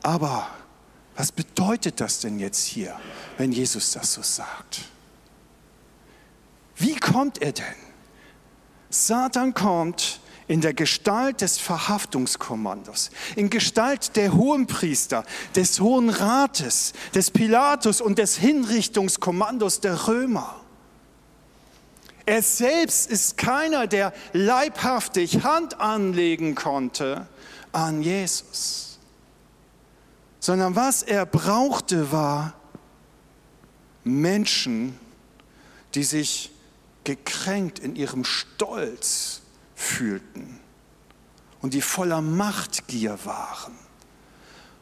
Aber 0.02 0.48
was 1.16 1.32
bedeutet 1.32 2.02
das 2.02 2.20
denn 2.20 2.40
jetzt 2.40 2.66
hier, 2.66 3.00
wenn 3.38 3.52
Jesus 3.52 3.92
das 3.92 4.14
so 4.14 4.22
sagt? 4.22 4.82
Wie 6.76 6.96
kommt 6.96 7.42
er 7.42 7.54
denn? 7.54 7.66
Satan 8.90 9.54
kommt 9.54 10.20
in 10.48 10.62
der 10.62 10.74
Gestalt 10.74 11.42
des 11.42 11.58
Verhaftungskommandos, 11.58 13.10
in 13.36 13.50
Gestalt 13.50 14.16
der 14.16 14.34
Hohenpriester, 14.34 15.26
des 15.56 15.80
Hohen 15.80 16.10
Rates, 16.10 16.94
des 17.16 17.32
Pilatus 17.32 18.00
und 18.00 18.20
des 18.20 18.38
Hinrichtungskommandos 18.38 19.80
der 19.82 20.08
Römer. 20.08 20.62
Er 22.28 22.42
selbst 22.42 23.10
ist 23.10 23.38
keiner, 23.38 23.88
der 23.88 24.14
leibhaftig 24.34 25.44
Hand 25.44 25.80
anlegen 25.80 26.56
konnte 26.56 27.28
an 27.72 28.02
Jesus, 28.02 28.95
sondern 30.46 30.76
was 30.76 31.02
er 31.02 31.26
brauchte 31.26 32.12
war 32.12 32.54
Menschen, 34.04 34.96
die 35.96 36.04
sich 36.04 36.52
gekränkt 37.04 37.80
in 37.80 37.96
ihrem 37.96 38.24
Stolz 38.24 39.42
fühlten 39.74 40.60
und 41.62 41.74
die 41.74 41.82
voller 41.82 42.22
Machtgier 42.22 43.18
waren. 43.24 43.74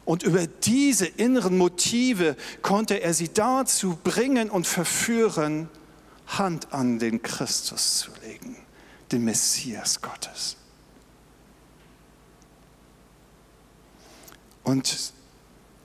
Und 0.04 0.22
über 0.22 0.46
diese 0.46 1.06
inneren 1.06 1.56
Motive 1.56 2.36
konnte 2.60 3.00
er 3.00 3.14
sie 3.14 3.32
dazu 3.32 3.98
bringen 4.04 4.50
und 4.50 4.66
verführen, 4.66 5.70
Hand 6.26 6.74
an 6.74 6.98
den 6.98 7.22
Christus 7.22 8.00
zu 8.00 8.10
legen, 8.22 8.58
den 9.12 9.24
Messias 9.24 10.02
Gottes. 10.02 10.58
Und 14.62 15.14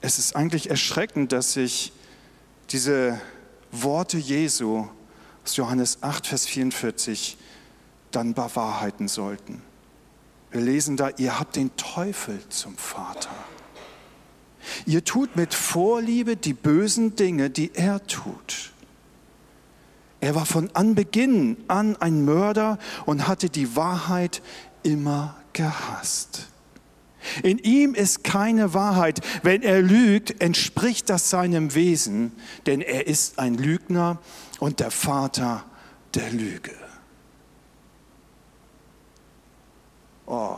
es 0.01 0.19
ist 0.19 0.35
eigentlich 0.35 0.69
erschreckend, 0.69 1.31
dass 1.31 1.53
sich 1.53 1.91
diese 2.71 3.19
Worte 3.71 4.17
Jesu 4.17 4.87
aus 5.43 5.55
Johannes 5.55 5.99
8, 6.01 6.27
Vers 6.27 6.45
44 6.45 7.37
dann 8.11 8.33
bewahrheiten 8.33 9.07
sollten. 9.07 9.61
Wir 10.51 10.61
lesen 10.61 10.97
da, 10.97 11.09
ihr 11.17 11.39
habt 11.39 11.55
den 11.55 11.75
Teufel 11.75 12.39
zum 12.49 12.75
Vater. 12.77 13.29
Ihr 14.85 15.03
tut 15.03 15.35
mit 15.35 15.53
Vorliebe 15.53 16.35
die 16.35 16.53
bösen 16.53 17.15
Dinge, 17.15 17.49
die 17.49 17.71
er 17.75 18.05
tut. 18.07 18.71
Er 20.21 20.35
war 20.35 20.45
von 20.45 20.69
Anbeginn 20.75 21.57
an 21.67 21.95
ein 21.97 22.25
Mörder 22.25 22.77
und 23.05 23.27
hatte 23.27 23.49
die 23.49 23.75
Wahrheit 23.75 24.41
immer 24.83 25.35
gehasst. 25.53 26.47
In 27.43 27.57
ihm 27.59 27.93
ist 27.93 28.23
keine 28.23 28.73
Wahrheit. 28.73 29.19
Wenn 29.43 29.61
er 29.61 29.81
lügt, 29.81 30.41
entspricht 30.41 31.09
das 31.09 31.29
seinem 31.29 31.73
Wesen, 31.75 32.31
denn 32.65 32.81
er 32.81 33.07
ist 33.07 33.39
ein 33.39 33.55
Lügner 33.55 34.19
und 34.59 34.79
der 34.79 34.91
Vater 34.91 35.65
der 36.13 36.31
Lüge. 36.31 36.75
Oh, 40.25 40.57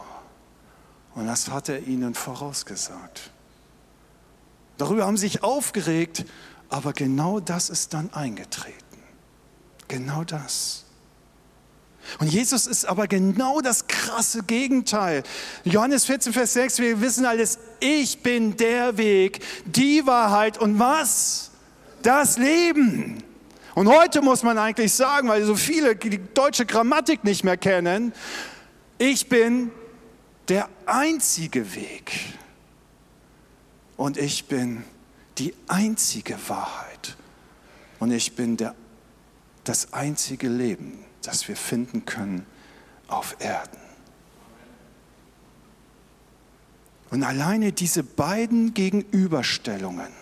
und 1.16 1.28
das 1.28 1.50
hat 1.50 1.70
er 1.70 1.88
ihnen 1.88 2.14
vorausgesagt. 2.14 3.32
Darüber 4.78 5.06
haben 5.06 5.18
sie 5.18 5.28
sich 5.28 5.44
aufgeregt, 5.44 6.26
aber 6.70 6.94
genau 6.94 7.40
das 7.40 7.70
ist 7.70 7.94
dann 7.94 8.12
eingetreten. 8.14 8.78
Genau 9.88 10.24
das. 10.24 10.86
Und 12.20 12.28
Jesus 12.28 12.68
ist 12.68 12.86
aber 12.86 13.08
genau 13.08 13.62
das 13.62 13.81
krasse 14.12 14.44
Gegenteil. 14.44 15.24
Johannes 15.64 16.06
14, 16.06 16.34
Vers 16.34 16.54
6, 16.54 16.80
wir 16.80 17.00
wissen 17.00 17.26
alles, 17.26 17.60
ich 17.80 18.22
bin 18.22 18.58
der 18.58 18.98
Weg, 18.98 19.40
die 19.66 20.06
Wahrheit 20.06 20.58
und 20.58 20.80
was? 20.80 21.52
Das 22.02 22.38
Leben. 22.38 23.24
Und 23.74 23.88
heute 23.88 24.22
muss 24.22 24.44
man 24.44 24.58
eigentlich 24.58 24.94
sagen, 24.94 25.30
weil 25.30 25.46
so 25.46 25.56
viele 25.56 25.96
die 25.96 26.20
deutsche 26.34 26.66
Grammatik 26.66 27.24
nicht 27.24 27.46
mehr 27.46 27.56
kennen, 27.56 28.12
ich 28.98 29.30
bin 29.30 29.72
der 30.50 30.68
einzige 30.86 31.74
Weg 31.74 32.12
und 33.96 34.18
ich 34.18 34.46
bin 34.46 34.84
die 35.38 35.54
einzige 35.70 36.38
Wahrheit 36.50 37.16
und 38.00 38.12
ich 38.12 38.36
bin 38.36 38.58
der, 38.58 38.76
das 39.64 39.94
einzige 39.94 40.50
Leben, 40.50 41.06
das 41.22 41.48
wir 41.48 41.56
finden 41.56 42.06
können 42.06 42.46
auf 43.08 43.38
Erden. 43.40 43.81
Und 47.12 47.24
alleine 47.24 47.72
diese 47.72 48.04
beiden 48.04 48.74
Gegenüberstellungen 48.74 50.22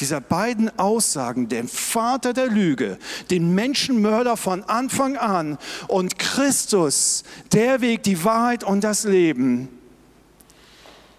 dieser 0.00 0.20
beiden 0.20 0.76
Aussagen, 0.78 1.48
dem 1.48 1.68
Vater 1.68 2.32
der 2.32 2.48
Lüge, 2.48 2.98
den 3.30 3.54
Menschenmörder 3.54 4.36
von 4.36 4.64
Anfang 4.64 5.16
an 5.16 5.58
und 5.88 6.18
Christus, 6.18 7.22
der 7.52 7.80
Weg, 7.80 8.02
die 8.02 8.24
Wahrheit 8.24 8.64
und 8.64 8.82
das 8.82 9.04
Leben, 9.04 9.68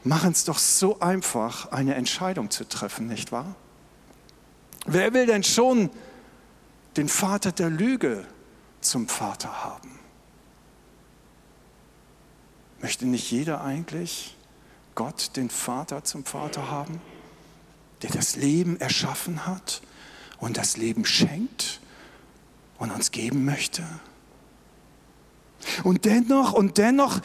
machen 0.04 0.32
es 0.32 0.46
doch 0.46 0.58
so 0.58 1.00
einfach, 1.00 1.72
eine 1.72 1.96
Entscheidung 1.96 2.50
zu 2.50 2.68
treffen, 2.68 3.08
nicht 3.08 3.32
wahr? 3.32 3.56
Wer 4.88 5.14
will 5.14 5.28
denn 5.28 5.44
schon 5.44 5.92
den 6.98 7.08
Vater 7.08 7.52
der 7.52 7.70
Lüge 7.70 8.26
zum 8.82 9.08
Vater 9.08 9.64
haben? 9.64 10.00
Möchte 12.82 13.06
nicht 13.06 13.30
jeder 13.30 13.64
eigentlich 13.64 14.36
Gott, 14.95 15.32
den 15.36 15.49
Vater, 15.49 16.04
zum 16.04 16.25
Vater 16.25 16.69
haben? 16.69 17.01
der 18.01 18.10
das 18.10 18.36
Leben 18.36 18.80
erschaffen 18.80 19.45
hat 19.45 19.82
und 20.39 20.58
das 20.58 20.77
Leben 20.77 21.06
schenkt 21.06 21.80
und 22.77 22.91
uns 22.91 23.12
geben 23.12 23.45
möchte. 23.45 23.84
Und 25.84 26.06
dennoch, 26.06 26.54
und 26.54 26.77
dennoch 26.80 27.19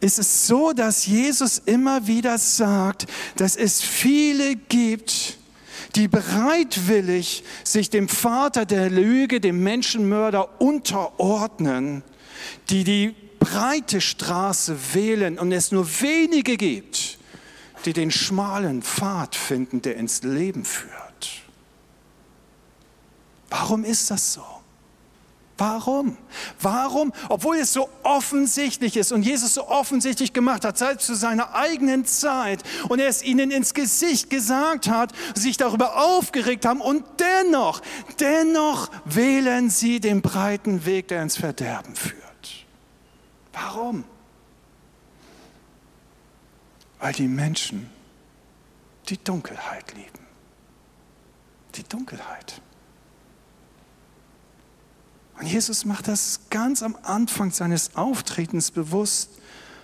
ist 0.00 0.18
es 0.18 0.46
so, 0.46 0.72
dass 0.72 1.06
Jesus 1.06 1.58
immer 1.58 2.06
wieder 2.06 2.38
sagt, 2.38 3.06
dass 3.36 3.56
es 3.56 3.82
viele 3.82 4.56
gibt, 4.56 5.38
die 5.94 6.08
bereitwillig 6.08 7.44
sich 7.64 7.90
dem 7.90 8.08
Vater 8.08 8.64
der 8.64 8.88
Lüge, 8.88 9.40
dem 9.40 9.62
Menschenmörder 9.62 10.60
unterordnen, 10.60 12.02
die 12.70 12.84
die 12.84 13.14
breite 13.42 14.00
Straße 14.00 14.76
wählen 14.94 15.38
und 15.38 15.50
es 15.52 15.72
nur 15.72 15.86
wenige 16.00 16.56
gibt, 16.56 17.18
die 17.84 17.92
den 17.92 18.10
schmalen 18.10 18.82
Pfad 18.82 19.34
finden, 19.34 19.82
der 19.82 19.96
ins 19.96 20.22
Leben 20.22 20.64
führt. 20.64 21.42
Warum 23.50 23.84
ist 23.84 24.10
das 24.10 24.34
so? 24.34 24.44
Warum? 25.58 26.16
Warum? 26.60 27.12
Obwohl 27.28 27.56
es 27.56 27.72
so 27.72 27.88
offensichtlich 28.02 28.96
ist 28.96 29.12
und 29.12 29.22
Jesus 29.22 29.54
so 29.54 29.68
offensichtlich 29.68 30.32
gemacht 30.32 30.64
hat, 30.64 30.78
selbst 30.78 31.06
zu 31.06 31.14
seiner 31.14 31.54
eigenen 31.54 32.06
Zeit 32.06 32.62
und 32.88 33.00
er 33.00 33.08
es 33.08 33.22
ihnen 33.22 33.50
ins 33.50 33.74
Gesicht 33.74 34.30
gesagt 34.30 34.88
hat, 34.88 35.12
sich 35.34 35.56
darüber 35.56 36.02
aufgeregt 36.02 36.64
haben 36.64 36.80
und 36.80 37.04
dennoch, 37.20 37.82
dennoch 38.18 38.88
wählen 39.04 39.68
sie 39.68 40.00
den 40.00 40.22
breiten 40.22 40.86
Weg, 40.86 41.08
der 41.08 41.22
ins 41.22 41.36
Verderben 41.36 41.94
führt. 41.94 42.21
Warum? 43.52 44.04
Weil 46.98 47.12
die 47.12 47.28
Menschen 47.28 47.90
die 49.08 49.22
Dunkelheit 49.22 49.92
lieben. 49.94 50.26
Die 51.74 51.82
Dunkelheit. 51.84 52.60
Und 55.38 55.46
Jesus 55.46 55.84
macht 55.84 56.08
das 56.08 56.40
ganz 56.50 56.82
am 56.82 56.96
Anfang 57.02 57.50
seines 57.50 57.96
Auftretens 57.96 58.70
bewusst. 58.70 59.30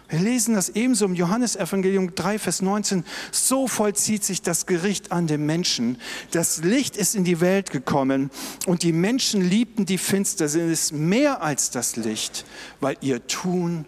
Wir 0.08 0.20
lesen 0.20 0.54
das 0.54 0.70
ebenso 0.70 1.04
im 1.04 1.14
Johannesevangelium 1.14 2.14
3, 2.14 2.38
Vers 2.38 2.62
19. 2.62 3.04
So 3.30 3.68
vollzieht 3.68 4.24
sich 4.24 4.40
das 4.40 4.64
Gericht 4.64 5.12
an 5.12 5.26
den 5.26 5.44
Menschen. 5.44 5.98
Das 6.30 6.62
Licht 6.64 6.96
ist 6.96 7.14
in 7.14 7.24
die 7.24 7.40
Welt 7.40 7.70
gekommen 7.70 8.30
und 8.66 8.82
die 8.82 8.92
Menschen 8.92 9.42
liebten 9.42 9.84
die 9.84 9.98
Finsternis 9.98 10.92
mehr 10.92 11.42
als 11.42 11.70
das 11.70 11.96
Licht, 11.96 12.46
weil 12.80 12.96
ihr 13.02 13.26
Tun 13.26 13.84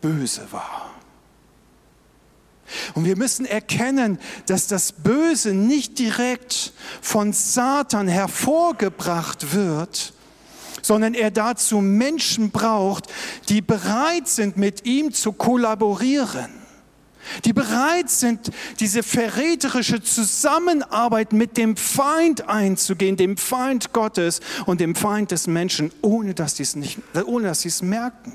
böse 0.00 0.48
war. 0.50 0.90
Und 2.94 3.04
wir 3.04 3.16
müssen 3.16 3.44
erkennen, 3.44 4.18
dass 4.46 4.66
das 4.66 4.92
Böse 4.92 5.54
nicht 5.54 5.98
direkt 5.98 6.72
von 7.00 7.32
Satan 7.32 8.08
hervorgebracht 8.08 9.54
wird, 9.54 10.12
sondern 10.82 11.14
er 11.14 11.30
dazu 11.30 11.80
Menschen 11.80 12.50
braucht, 12.50 13.06
die 13.48 13.62
bereit 13.62 14.28
sind, 14.28 14.56
mit 14.56 14.84
ihm 14.84 15.12
zu 15.12 15.32
kollaborieren, 15.32 16.50
die 17.44 17.52
bereit 17.52 18.10
sind, 18.10 18.50
diese 18.80 19.02
verräterische 19.02 20.02
Zusammenarbeit 20.02 21.32
mit 21.32 21.56
dem 21.56 21.76
Feind 21.76 22.48
einzugehen, 22.48 23.16
dem 23.16 23.36
Feind 23.36 23.92
Gottes 23.92 24.40
und 24.66 24.80
dem 24.80 24.94
Feind 24.94 25.30
des 25.30 25.46
Menschen, 25.46 25.92
ohne 26.02 26.34
dass 26.34 26.56
sie 26.56 26.64
es 26.64 27.82
merken. 27.82 28.32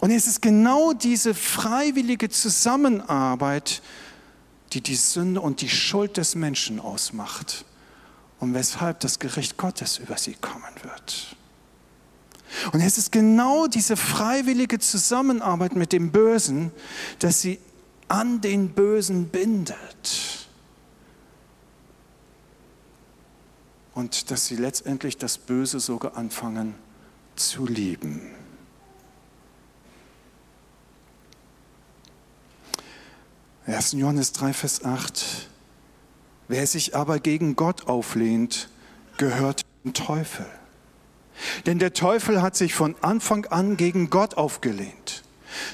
Und 0.00 0.10
es 0.10 0.26
ist 0.26 0.40
genau 0.40 0.92
diese 0.92 1.34
freiwillige 1.34 2.28
Zusammenarbeit, 2.28 3.82
die 4.72 4.80
die 4.80 4.96
Sünde 4.96 5.40
und 5.40 5.60
die 5.62 5.68
Schuld 5.68 6.16
des 6.16 6.34
Menschen 6.34 6.78
ausmacht 6.78 7.64
und 8.44 8.52
weshalb 8.52 9.00
das 9.00 9.18
Gericht 9.18 9.56
Gottes 9.56 9.96
über 9.96 10.18
sie 10.18 10.34
kommen 10.34 10.74
wird. 10.82 11.34
Und 12.72 12.82
es 12.82 12.98
ist 12.98 13.10
genau 13.10 13.66
diese 13.68 13.96
freiwillige 13.96 14.78
Zusammenarbeit 14.78 15.74
mit 15.74 15.92
dem 15.92 16.12
Bösen, 16.12 16.70
dass 17.20 17.40
sie 17.40 17.58
an 18.06 18.42
den 18.42 18.68
Bösen 18.68 19.28
bindet. 19.28 20.46
Und 23.94 24.30
dass 24.30 24.46
sie 24.46 24.56
letztendlich 24.56 25.16
das 25.16 25.38
Böse 25.38 25.80
sogar 25.80 26.14
anfangen 26.18 26.74
zu 27.36 27.64
lieben. 27.64 28.20
1. 33.66 33.92
Johannes 33.92 34.32
3, 34.32 34.52
Vers 34.52 34.84
8. 34.84 35.48
Wer 36.48 36.66
sich 36.66 36.94
aber 36.94 37.20
gegen 37.20 37.56
Gott 37.56 37.86
auflehnt, 37.86 38.68
gehört 39.16 39.62
dem 39.84 39.94
Teufel. 39.94 40.46
Denn 41.66 41.78
der 41.78 41.92
Teufel 41.92 42.42
hat 42.42 42.56
sich 42.56 42.74
von 42.74 42.94
Anfang 43.00 43.46
an 43.46 43.76
gegen 43.76 44.10
Gott 44.10 44.34
aufgelehnt. 44.34 45.22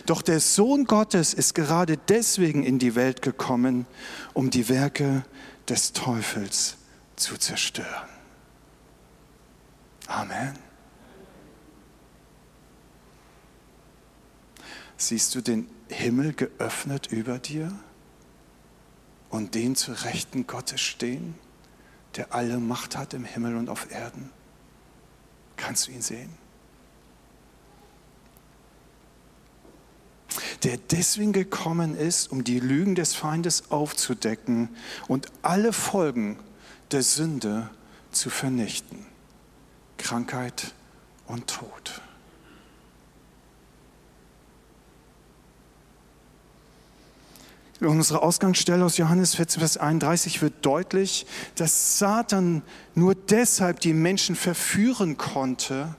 Doch 0.06 0.22
der 0.22 0.40
Sohn 0.40 0.85
Gottes 0.85 1.35
ist 1.35 1.54
gerade 1.54 1.96
deswegen 1.96 2.62
in 2.62 2.78
die 2.78 2.94
Welt 2.94 3.22
gekommen, 3.22 3.87
um 4.35 4.50
die 4.50 4.68
Werke 4.68 5.24
des 5.68 5.92
Teufels 5.92 6.76
zu 7.16 7.37
zerstören. 7.37 8.09
Amen. 10.06 10.59
Siehst 14.96 15.35
du 15.35 15.40
den 15.40 15.68
Himmel 15.88 16.35
geöffnet 16.35 17.06
über 17.11 17.38
dir 17.38 17.72
und 19.31 19.55
den 19.55 19.77
zu 19.77 19.93
Rechten 19.93 20.47
Gottes 20.47 20.81
stehen, 20.81 21.35
der 22.16 22.35
alle 22.35 22.59
Macht 22.59 22.97
hat 22.97 23.14
im 23.14 23.25
Himmel 23.25 23.57
und 23.57 23.69
auf 23.69 23.90
Erden? 23.90 24.31
Kannst 25.57 25.87
du 25.87 25.93
ihn 25.93 26.03
sehen? 26.03 26.31
Der 30.62 30.77
deswegen 30.77 31.33
gekommen 31.33 31.97
ist, 31.97 32.31
um 32.31 32.45
die 32.45 32.61
Lügen 32.61 32.95
des 32.95 33.14
Feindes 33.14 33.71
aufzudecken 33.71 34.69
und 35.09 35.27
alle 35.43 35.73
Folgen 35.73 36.38
der 36.90 37.03
Sünde 37.03 37.71
zu 38.11 38.31
vernichten. 38.31 39.07
Krankheit 39.97 40.75
und 41.27 41.47
Tod. 41.47 42.03
In 47.81 47.87
unserer 47.87 48.23
Ausgangsstelle 48.23 48.85
aus 48.85 48.99
Johannes 48.99 49.35
14, 49.37 49.61
Vers 49.61 49.77
31 49.79 50.43
wird 50.43 50.53
deutlich, 50.66 51.25
dass 51.55 51.99
Satan 51.99 52.62
nur 52.95 53.14
deshalb 53.14 53.81
die 53.81 53.95
Menschen 53.95 54.37
verführen 54.37 55.16
konnte, 55.16 55.95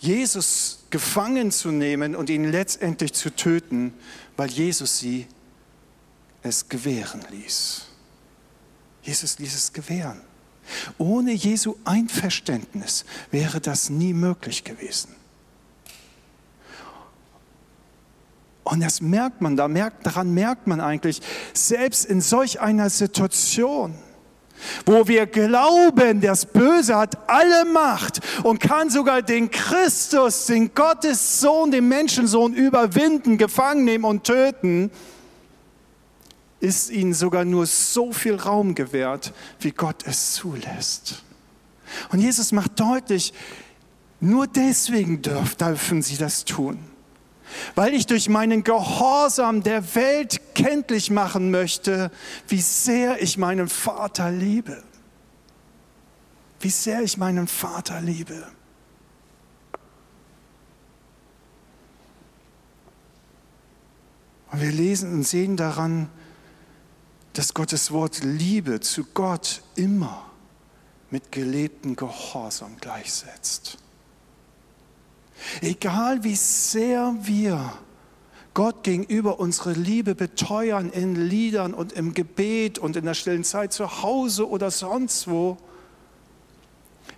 Jesus 0.00 0.84
gefangen 0.90 1.50
zu 1.50 1.72
nehmen 1.72 2.14
und 2.14 2.30
ihn 2.30 2.44
letztendlich 2.44 3.14
zu 3.14 3.34
töten, 3.34 3.92
weil 4.36 4.48
Jesus 4.48 4.98
sie 4.98 5.26
es 6.42 6.68
gewähren 6.68 7.24
ließ. 7.30 7.86
Jesus 9.02 9.40
ließ 9.40 9.54
es 9.54 9.72
gewähren. 9.72 10.20
Ohne 10.98 11.32
Jesu 11.32 11.76
Einverständnis 11.84 13.04
wäre 13.32 13.60
das 13.60 13.90
nie 13.90 14.12
möglich 14.12 14.62
gewesen. 14.62 15.17
Und 18.70 18.80
das 18.80 19.00
merkt 19.00 19.40
man, 19.40 19.56
da 19.56 19.66
merkt, 19.66 20.04
daran 20.04 20.34
merkt 20.34 20.66
man 20.66 20.78
eigentlich, 20.78 21.22
selbst 21.54 22.04
in 22.04 22.20
solch 22.20 22.60
einer 22.60 22.90
Situation, 22.90 23.94
wo 24.84 25.08
wir 25.08 25.24
glauben, 25.24 26.20
das 26.20 26.44
Böse 26.44 26.94
hat 26.94 27.30
alle 27.30 27.64
Macht 27.64 28.20
und 28.42 28.60
kann 28.60 28.90
sogar 28.90 29.22
den 29.22 29.50
Christus, 29.50 30.44
den 30.46 30.74
Gottessohn, 30.74 31.70
den 31.70 31.88
Menschensohn 31.88 32.52
überwinden, 32.52 33.38
gefangen 33.38 33.86
nehmen 33.86 34.04
und 34.04 34.24
töten, 34.24 34.90
ist 36.60 36.90
ihnen 36.90 37.14
sogar 37.14 37.46
nur 37.46 37.64
so 37.64 38.12
viel 38.12 38.34
Raum 38.34 38.74
gewährt, 38.74 39.32
wie 39.60 39.70
Gott 39.70 40.04
es 40.04 40.34
zulässt. 40.34 41.22
Und 42.12 42.18
Jesus 42.18 42.52
macht 42.52 42.78
deutlich, 42.78 43.32
nur 44.20 44.46
deswegen 44.46 45.22
dürfen 45.22 46.02
sie 46.02 46.18
das 46.18 46.44
tun 46.44 46.78
weil 47.74 47.94
ich 47.94 48.06
durch 48.06 48.28
meinen 48.28 48.64
Gehorsam 48.64 49.62
der 49.62 49.94
Welt 49.94 50.54
kenntlich 50.54 51.10
machen 51.10 51.50
möchte, 51.50 52.10
wie 52.48 52.60
sehr 52.60 53.22
ich 53.22 53.38
meinen 53.38 53.68
Vater 53.68 54.30
liebe. 54.30 54.82
Wie 56.60 56.70
sehr 56.70 57.02
ich 57.02 57.16
meinen 57.16 57.46
Vater 57.46 58.00
liebe. 58.00 58.46
Und 64.50 64.60
wir 64.60 64.72
lesen 64.72 65.12
und 65.12 65.24
sehen 65.24 65.56
daran, 65.56 66.08
dass 67.34 67.54
Gottes 67.54 67.92
Wort 67.92 68.24
Liebe 68.24 68.80
zu 68.80 69.04
Gott 69.14 69.62
immer 69.76 70.28
mit 71.10 71.30
gelebtem 71.30 71.94
Gehorsam 71.94 72.76
gleichsetzt. 72.80 73.78
Egal 75.60 76.24
wie 76.24 76.36
sehr 76.36 77.14
wir 77.22 77.72
Gott 78.54 78.82
gegenüber 78.82 79.38
unsere 79.38 79.72
Liebe 79.72 80.14
beteuern 80.14 80.90
in 80.90 81.14
Liedern 81.14 81.74
und 81.74 81.92
im 81.92 82.14
Gebet 82.14 82.78
und 82.78 82.96
in 82.96 83.04
der 83.04 83.14
stillen 83.14 83.44
Zeit 83.44 83.72
zu 83.72 84.02
Hause 84.02 84.48
oder 84.48 84.70
sonst 84.70 85.28
wo, 85.28 85.58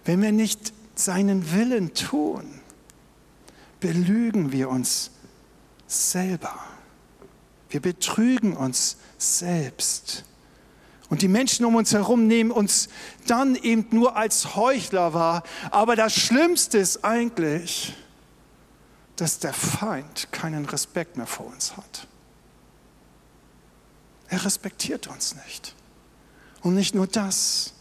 wenn 0.04 0.20
wir 0.20 0.32
nicht 0.32 0.72
seinen 0.94 1.52
Willen 1.52 1.94
tun, 1.94 2.60
belügen 3.80 4.52
wir 4.52 4.68
uns 4.68 5.10
selber. 5.86 6.54
Wir 7.70 7.80
betrügen 7.80 8.56
uns 8.56 8.96
selbst. 9.16 10.24
Und 11.08 11.22
die 11.22 11.28
Menschen 11.28 11.64
um 11.64 11.74
uns 11.74 11.92
herum 11.92 12.26
nehmen 12.26 12.50
uns 12.50 12.88
dann 13.26 13.56
eben 13.56 13.86
nur 13.90 14.16
als 14.16 14.54
Heuchler 14.54 15.12
wahr. 15.14 15.42
Aber 15.70 15.96
das 15.96 16.14
Schlimmste 16.14 16.78
ist 16.78 17.04
eigentlich, 17.04 17.94
dass 19.20 19.38
der 19.38 19.52
Feind 19.52 20.32
keinen 20.32 20.64
Respekt 20.64 21.18
mehr 21.18 21.26
vor 21.26 21.46
uns 21.46 21.76
hat. 21.76 22.08
Er 24.28 24.42
respektiert 24.46 25.08
uns 25.08 25.34
nicht. 25.44 25.74
Und 26.62 26.74
nicht 26.74 26.94
nur 26.94 27.06
das, 27.06 27.74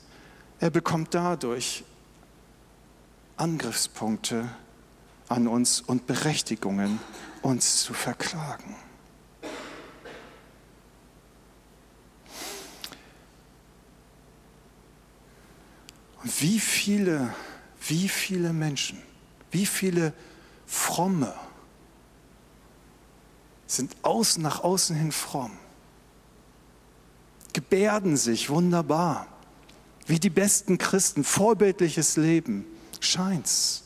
er 0.60 0.70
bekommt 0.70 1.14
dadurch 1.14 1.86
Angriffspunkte 3.38 4.50
an 5.30 5.48
uns 5.48 5.80
und 5.80 6.08
Berechtigungen, 6.08 7.00
uns 7.42 7.84
zu 7.84 7.94
verklagen. 7.94 8.76
Und 16.22 16.42
wie 16.42 16.60
viele, 16.60 17.34
wie 17.88 18.10
viele 18.10 18.52
Menschen, 18.52 19.02
wie 19.52 19.66
viele 19.66 20.02
Menschen, 20.02 20.29
Fromme 20.70 21.34
sind 23.66 23.96
außen 24.04 24.42
nach 24.44 24.64
außen 24.64 24.96
hin 24.96 25.12
fromm, 25.12 25.58
gebärden 27.54 28.18
sich 28.18 28.52
wunderbar, 28.52 29.26
wie 30.06 30.20
die 30.20 30.30
besten 30.30 30.78
Christen, 30.78 31.24
vorbildliches 31.24 32.18
Leben, 32.18 32.66
scheint's. 33.00 33.86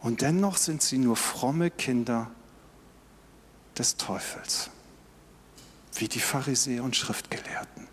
Und 0.00 0.20
dennoch 0.20 0.56
sind 0.56 0.82
sie 0.82 0.98
nur 0.98 1.14
fromme 1.14 1.70
Kinder 1.70 2.28
des 3.78 3.96
Teufels, 3.96 4.68
wie 5.94 6.08
die 6.08 6.20
Pharisäer 6.20 6.82
und 6.82 6.96
Schriftgelehrten. 6.96 7.86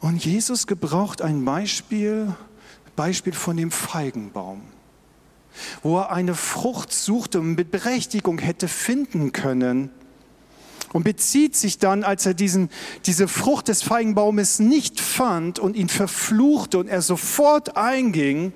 Und 0.00 0.24
Jesus 0.24 0.68
gebraucht 0.68 1.22
ein 1.22 1.44
Beispiel, 1.44 2.34
Beispiel 2.98 3.32
von 3.32 3.56
dem 3.56 3.70
Feigenbaum, 3.70 4.60
wo 5.84 5.98
er 5.98 6.10
eine 6.10 6.34
Frucht 6.34 6.92
suchte 6.92 7.38
und 7.38 7.54
mit 7.54 7.70
Berechtigung 7.70 8.40
hätte 8.40 8.66
finden 8.66 9.30
können 9.30 9.90
und 10.92 11.04
bezieht 11.04 11.56
sich 11.56 11.78
dann, 11.78 12.04
als 12.04 12.26
er 12.26 12.34
diesen, 12.34 12.70
diese 13.06 13.28
Frucht 13.28 13.68
des 13.68 13.82
Feigenbaumes 13.82 14.58
nicht 14.58 15.00
fand 15.00 15.58
und 15.58 15.76
ihn 15.76 15.88
verfluchte 15.88 16.78
und 16.78 16.88
er 16.88 17.02
sofort 17.02 17.76
einging 17.76 18.52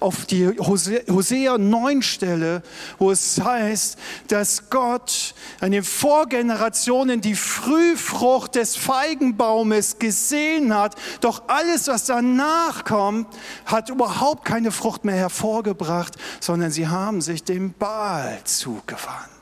auf 0.00 0.26
die 0.26 0.48
Hosea 0.58 1.58
9 1.58 2.02
Stelle, 2.02 2.62
wo 2.98 3.10
es 3.10 3.40
heißt, 3.40 3.98
dass 4.28 4.70
Gott 4.70 5.34
an 5.60 5.72
den 5.72 5.84
Vorgenerationen 5.84 7.20
die 7.20 7.34
Frühfrucht 7.34 8.54
des 8.54 8.76
Feigenbaumes 8.76 9.98
gesehen 9.98 10.74
hat, 10.74 10.94
doch 11.20 11.42
alles, 11.48 11.88
was 11.88 12.04
danach 12.04 12.84
kommt, 12.84 13.28
hat 13.66 13.90
überhaupt 13.90 14.44
keine 14.44 14.70
Frucht 14.70 15.04
mehr 15.04 15.16
hervorgebracht, 15.16 16.14
sondern 16.40 16.70
sie 16.70 16.88
haben 16.88 17.20
sich 17.20 17.44
dem 17.44 17.72
Baal 17.72 18.38
zugewandt. 18.44 19.37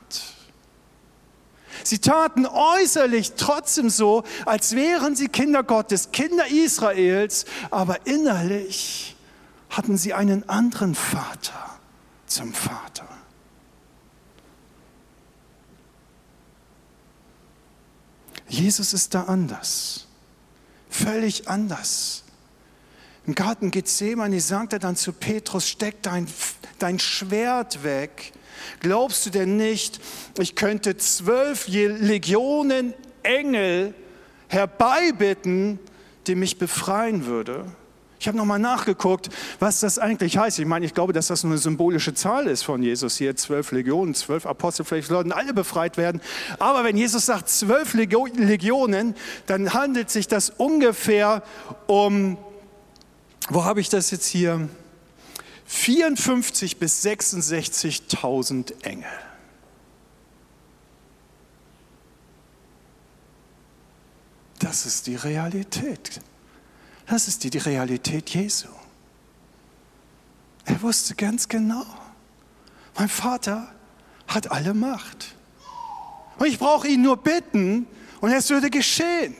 Sie 1.83 1.99
taten 1.99 2.45
äußerlich 2.45 3.33
trotzdem 3.37 3.89
so, 3.89 4.23
als 4.45 4.75
wären 4.75 5.15
sie 5.15 5.27
Kinder 5.27 5.63
Gottes, 5.63 6.11
Kinder 6.11 6.47
Israels, 6.47 7.45
aber 7.71 8.05
innerlich 8.05 9.15
hatten 9.69 9.97
sie 9.97 10.13
einen 10.13 10.47
anderen 10.49 10.95
Vater 10.95 11.79
zum 12.25 12.53
Vater. 12.53 13.07
Jesus 18.47 18.93
ist 18.93 19.13
da 19.13 19.23
anders, 19.23 20.07
völlig 20.89 21.47
anders. 21.49 22.23
Im 23.25 23.35
Garten 23.35 23.71
Gethsemane 23.71 24.39
sagt 24.39 24.71
er 24.71 24.79
dann 24.79 24.95
zu 24.95 25.11
Petrus, 25.11 25.67
steck 25.67 26.01
dein, 26.01 26.27
dein 26.79 26.97
Schwert 26.97 27.83
weg. 27.83 28.31
Glaubst 28.79 29.25
du 29.25 29.29
denn 29.29 29.57
nicht, 29.57 29.99
ich 30.39 30.55
könnte 30.55 30.97
zwölf 30.97 31.67
Legionen 31.67 32.93
Engel 33.23 33.93
herbeibitten, 34.47 35.79
die 36.27 36.35
mich 36.35 36.57
befreien 36.57 37.25
würde? 37.25 37.65
Ich 38.19 38.27
habe 38.27 38.37
nochmal 38.37 38.57
nachgeguckt, 38.57 39.29
was 39.59 39.79
das 39.79 39.99
eigentlich 39.99 40.39
heißt. 40.39 40.57
Ich 40.57 40.65
meine, 40.65 40.85
ich 40.85 40.95
glaube, 40.95 41.13
dass 41.13 41.27
das 41.27 41.43
nur 41.43 41.51
eine 41.53 41.59
symbolische 41.59 42.15
Zahl 42.15 42.47
ist 42.47 42.63
von 42.63 42.81
Jesus 42.81 43.15
hier. 43.17 43.35
Zwölf 43.35 43.71
Legionen, 43.71 44.15
zwölf 44.15 44.47
Apostel, 44.47 44.85
vielleicht 44.85 45.09
sollten 45.09 45.31
alle 45.31 45.53
befreit 45.53 45.97
werden. 45.97 46.19
Aber 46.57 46.83
wenn 46.83 46.97
Jesus 46.97 47.27
sagt 47.27 47.47
zwölf 47.47 47.93
Legionen, 47.93 49.13
dann 49.45 49.73
handelt 49.73 50.09
sich 50.09 50.27
das 50.27 50.49
ungefähr 50.49 51.43
um 51.85 52.37
wo 53.49 53.63
habe 53.63 53.79
ich 53.79 53.87
das 53.87 54.11
jetzt 54.11 54.25
hier? 54.25 54.67
54 55.67 56.77
bis 56.77 57.05
66.000 57.05 58.83
Engel. 58.83 59.09
Das 64.59 64.85
ist 64.85 65.07
die 65.07 65.15
Realität. 65.15 66.21
Das 67.05 67.27
ist 67.27 67.43
die 67.43 67.57
Realität 67.57 68.29
Jesu. 68.29 68.69
Er 70.65 70.81
wusste 70.81 71.15
ganz 71.15 71.47
genau, 71.47 71.85
mein 72.97 73.07
Vater 73.07 73.73
hat 74.27 74.51
alle 74.51 74.73
Macht. 74.73 75.35
Und 76.37 76.47
ich 76.47 76.59
brauche 76.59 76.87
ihn 76.87 77.01
nur 77.01 77.17
bitten 77.17 77.87
und 78.19 78.31
es 78.31 78.49
würde 78.49 78.69
geschehen. 78.69 79.35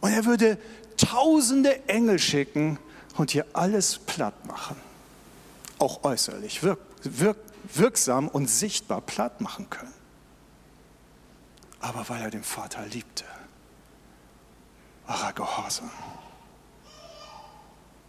Und 0.00 0.12
er 0.12 0.24
würde 0.24 0.58
tausende 0.96 1.88
Engel 1.88 2.18
schicken 2.18 2.78
und 3.16 3.30
hier 3.30 3.46
alles 3.52 3.98
platt 3.98 4.46
machen. 4.46 4.76
Auch 5.78 6.04
äußerlich, 6.04 6.62
wirk, 6.62 6.80
wirk, 7.02 7.38
wirksam 7.74 8.28
und 8.28 8.48
sichtbar 8.48 9.00
platt 9.00 9.40
machen 9.40 9.68
können. 9.70 9.92
Aber 11.80 12.08
weil 12.08 12.22
er 12.22 12.30
den 12.30 12.44
Vater 12.44 12.84
liebte, 12.86 13.24
war 15.06 15.24
er 15.24 15.32
gehorsam. 15.32 15.90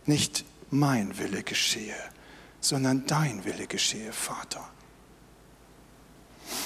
Nicht 0.06 0.44
mein 0.70 1.18
Wille 1.18 1.44
geschehe, 1.44 1.96
sondern 2.60 3.06
dein 3.06 3.46
Wille 3.46 3.68
geschehe, 3.68 4.12
Vater. 4.12 4.68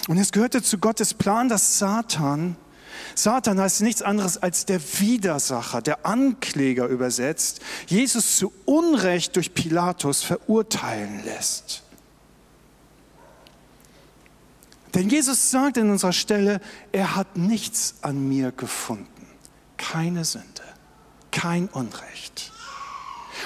Und 0.08 0.18
es 0.18 0.32
gehörte 0.32 0.62
zu 0.62 0.78
Gottes 0.78 1.14
Plan, 1.14 1.50
dass 1.50 1.80
Satan 1.80 2.56
Satan 3.16 3.60
heißt 3.60 3.82
nichts 3.82 4.02
anderes 4.02 4.38
als 4.38 4.66
der 4.66 4.82
Widersacher, 5.00 5.82
der 5.82 6.06
Ankläger 6.06 6.88
übersetzt, 6.88 7.62
Jesus 7.88 8.38
zu 8.38 8.54
Unrecht 8.66 9.36
durch 9.36 9.54
Pilatus 9.54 10.24
verurteilen 10.24 11.24
lässt. 11.24 11.84
Denn 14.94 15.10
Jesus 15.10 15.52
sagt 15.52 15.78
in 15.78 15.90
unserer 15.90 16.14
Stelle, 16.14 16.62
er 16.92 17.16
hat 17.16 17.38
nichts 17.38 17.96
an 18.02 18.28
mir 18.28 18.52
gefunden, 18.52 19.28
keine 19.78 20.24
Sünde, 20.24 20.64
kein 21.32 21.68
Unrecht. 21.68 22.52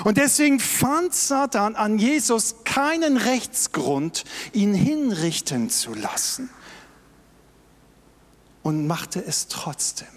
Und 0.04 0.18
deswegen 0.18 0.60
fand 0.60 1.14
Satan 1.14 1.76
an 1.76 1.98
Jesus 1.98 2.58
keinen 2.64 3.18
Rechtsgrund, 3.18 4.24
ihn 4.54 4.74
hinrichten 4.76 5.70
zu 5.70 5.94
lassen 5.94 6.50
und 8.64 8.88
machte 8.88 9.24
es 9.24 9.48
trotzdem. 9.48 10.08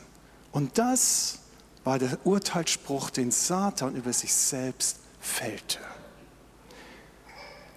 Und 0.53 0.79
das 0.79 1.39
war 1.85 1.99
der 1.99 2.19
Urteilsspruch, 2.25 3.11
den 3.11 3.31
Satan 3.31 3.97
über 3.97 4.13
sich 4.13 4.35
selbst 4.35 4.99
fällte. 5.21 5.79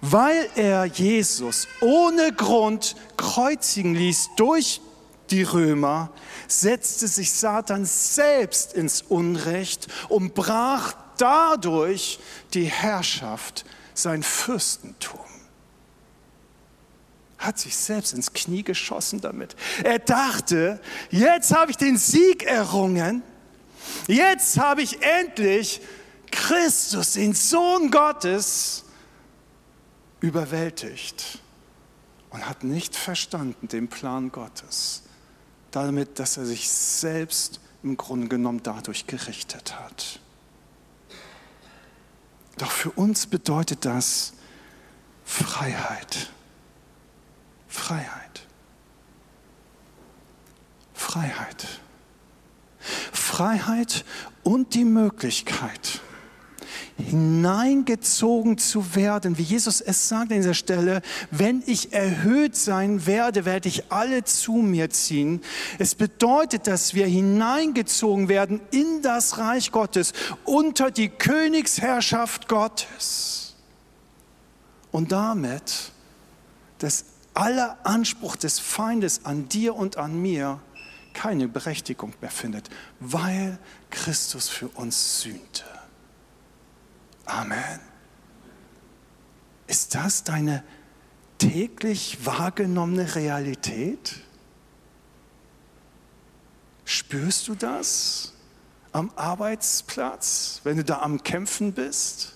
Weil 0.00 0.48
er 0.54 0.84
Jesus 0.84 1.66
ohne 1.80 2.32
Grund 2.32 2.94
kreuzigen 3.16 3.94
ließ 3.94 4.30
durch 4.36 4.80
die 5.30 5.42
Römer, 5.42 6.10
setzte 6.46 7.08
sich 7.08 7.32
Satan 7.32 7.84
selbst 7.84 8.74
ins 8.74 9.02
Unrecht 9.02 9.88
und 10.08 10.34
brach 10.34 10.94
dadurch 11.18 12.20
die 12.54 12.66
Herrschaft, 12.66 13.64
sein 13.94 14.22
Fürstentum 14.22 15.35
hat 17.46 17.58
sich 17.58 17.76
selbst 17.76 18.12
ins 18.12 18.32
Knie 18.32 18.62
geschossen 18.62 19.20
damit. 19.20 19.56
Er 19.84 19.98
dachte, 19.98 20.80
jetzt 21.10 21.54
habe 21.54 21.70
ich 21.70 21.76
den 21.76 21.96
Sieg 21.96 22.42
errungen, 22.44 23.22
jetzt 24.08 24.58
habe 24.58 24.82
ich 24.82 25.00
endlich 25.02 25.80
Christus, 26.30 27.12
den 27.12 27.34
Sohn 27.34 27.90
Gottes, 27.90 28.84
überwältigt 30.20 31.38
und 32.30 32.48
hat 32.48 32.64
nicht 32.64 32.96
verstanden 32.96 33.68
den 33.68 33.88
Plan 33.88 34.32
Gottes, 34.32 35.02
damit, 35.70 36.18
dass 36.18 36.36
er 36.36 36.46
sich 36.46 36.68
selbst 36.68 37.60
im 37.82 37.96
Grunde 37.96 38.28
genommen 38.28 38.62
dadurch 38.62 39.06
gerichtet 39.06 39.78
hat. 39.78 40.20
Doch 42.58 42.70
für 42.70 42.90
uns 42.90 43.26
bedeutet 43.26 43.84
das 43.84 44.32
Freiheit. 45.24 46.30
Freiheit. 47.76 48.46
Freiheit. 50.94 51.80
Freiheit 53.12 54.04
und 54.42 54.74
die 54.74 54.84
Möglichkeit, 54.84 56.00
hineingezogen 56.96 58.58
zu 58.58 58.94
werden, 58.94 59.36
wie 59.38 59.42
Jesus 59.42 59.80
es 59.80 60.08
sagt 60.08 60.32
an 60.32 60.38
dieser 60.38 60.54
Stelle, 60.54 61.02
wenn 61.30 61.62
ich 61.66 61.92
erhöht 61.92 62.56
sein 62.56 63.06
werde, 63.06 63.44
werde 63.44 63.68
ich 63.68 63.92
alle 63.92 64.24
zu 64.24 64.54
mir 64.54 64.88
ziehen. 64.90 65.42
Es 65.78 65.94
bedeutet, 65.94 66.66
dass 66.66 66.94
wir 66.94 67.06
hineingezogen 67.06 68.28
werden 68.28 68.60
in 68.70 69.02
das 69.02 69.36
Reich 69.38 69.70
Gottes, 69.70 70.12
unter 70.44 70.90
die 70.90 71.10
Königsherrschaft 71.10 72.48
Gottes. 72.48 73.54
Und 74.92 75.12
damit 75.12 75.92
das 76.78 77.04
aller 77.36 77.78
Anspruch 77.84 78.36
des 78.36 78.58
Feindes 78.58 79.24
an 79.24 79.48
dir 79.48 79.76
und 79.76 79.98
an 79.98 80.20
mir 80.20 80.60
keine 81.12 81.48
Berechtigung 81.48 82.12
mehr 82.20 82.30
findet, 82.30 82.68
weil 82.98 83.58
Christus 83.90 84.48
für 84.48 84.68
uns 84.68 85.20
sühnte. 85.20 85.64
Amen. 87.26 87.80
Ist 89.66 89.94
das 89.94 90.24
deine 90.24 90.62
täglich 91.38 92.24
wahrgenommene 92.24 93.14
Realität? 93.14 94.20
Spürst 96.84 97.48
du 97.48 97.54
das 97.54 98.32
am 98.92 99.10
Arbeitsplatz, 99.16 100.60
wenn 100.64 100.76
du 100.76 100.84
da 100.84 101.00
am 101.00 101.22
Kämpfen 101.22 101.72
bist? 101.72 102.34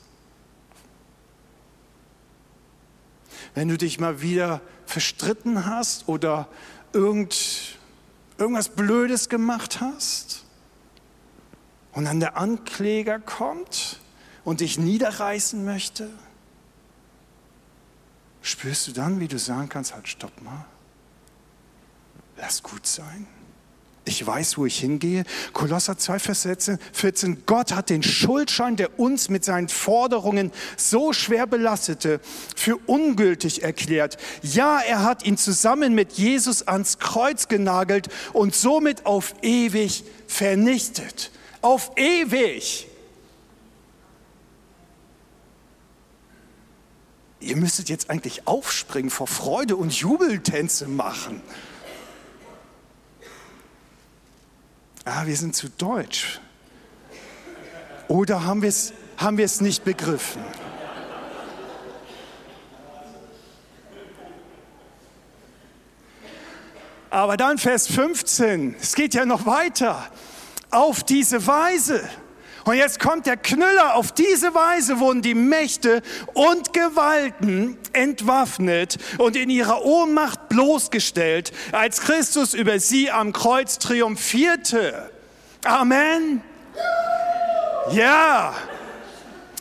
Wenn 3.54 3.68
du 3.68 3.78
dich 3.78 4.00
mal 4.00 4.20
wieder 4.20 4.60
verstritten 4.90 5.66
hast 5.66 6.08
oder 6.08 6.48
irgend, 6.92 7.78
irgendwas 8.38 8.68
Blödes 8.68 9.28
gemacht 9.28 9.80
hast? 9.80 10.44
Und 11.92 12.04
dann 12.04 12.20
der 12.20 12.36
Ankläger 12.36 13.18
kommt 13.18 14.00
und 14.44 14.60
dich 14.60 14.78
niederreißen 14.78 15.64
möchte, 15.64 16.10
spürst 18.42 18.86
du 18.88 18.92
dann, 18.92 19.20
wie 19.20 19.28
du 19.28 19.38
sagen 19.38 19.68
kannst, 19.68 19.94
halt 19.94 20.08
stopp 20.08 20.40
mal, 20.42 20.64
lass 22.36 22.62
gut 22.62 22.86
sein. 22.86 23.26
Ich 24.10 24.26
weiß, 24.26 24.58
wo 24.58 24.66
ich 24.66 24.80
hingehe. 24.80 25.22
Kolosser 25.52 25.96
2, 25.96 26.18
Vers 26.18 26.48
14. 26.92 27.42
Gott 27.46 27.72
hat 27.72 27.90
den 27.90 28.02
Schuldschein, 28.02 28.74
der 28.74 28.98
uns 28.98 29.28
mit 29.28 29.44
seinen 29.44 29.68
Forderungen 29.68 30.50
so 30.76 31.12
schwer 31.12 31.46
belastete, 31.46 32.20
für 32.56 32.76
ungültig 32.86 33.62
erklärt. 33.62 34.18
Ja, 34.42 34.80
er 34.80 35.04
hat 35.04 35.24
ihn 35.24 35.36
zusammen 35.36 35.94
mit 35.94 36.14
Jesus 36.14 36.66
ans 36.66 36.98
Kreuz 36.98 37.46
genagelt 37.46 38.08
und 38.32 38.52
somit 38.52 39.06
auf 39.06 39.34
ewig 39.42 40.02
vernichtet. 40.26 41.30
Auf 41.60 41.92
ewig. 41.96 42.88
ihr 47.42 47.56
müsstet 47.56 47.88
jetzt 47.88 48.10
eigentlich 48.10 48.46
aufspringen 48.46 49.10
vor 49.10 49.26
Freude 49.26 49.74
und 49.74 49.94
Jubeltänze 49.94 50.86
machen. 50.88 51.40
Ah, 55.12 55.26
wir 55.26 55.36
sind 55.36 55.56
zu 55.56 55.68
deutsch. 55.68 56.38
Oder 58.06 58.44
haben 58.44 58.62
wir 58.62 58.68
es 58.68 58.92
haben 59.16 59.36
nicht 59.60 59.82
begriffen? 59.82 60.40
Aber 67.10 67.36
dann 67.36 67.58
Vers 67.58 67.88
15, 67.88 68.76
es 68.80 68.94
geht 68.94 69.14
ja 69.14 69.26
noch 69.26 69.46
weiter. 69.46 70.06
Auf 70.70 71.02
diese 71.02 71.44
Weise. 71.44 72.08
Und 72.64 72.74
jetzt 72.74 73.00
kommt 73.00 73.26
der 73.26 73.36
Knüller. 73.36 73.94
Auf 73.94 74.12
diese 74.12 74.54
Weise 74.54 75.00
wurden 75.00 75.22
die 75.22 75.34
Mächte 75.34 76.02
und 76.34 76.72
Gewalten 76.72 77.78
entwaffnet 77.92 78.98
und 79.18 79.36
in 79.36 79.50
ihrer 79.50 79.84
Ohnmacht 79.84 80.48
bloßgestellt, 80.48 81.52
als 81.72 82.00
Christus 82.00 82.54
über 82.54 82.78
sie 82.78 83.10
am 83.10 83.32
Kreuz 83.32 83.78
triumphierte. 83.78 85.10
Amen. 85.64 86.42
Ja. 87.92 88.54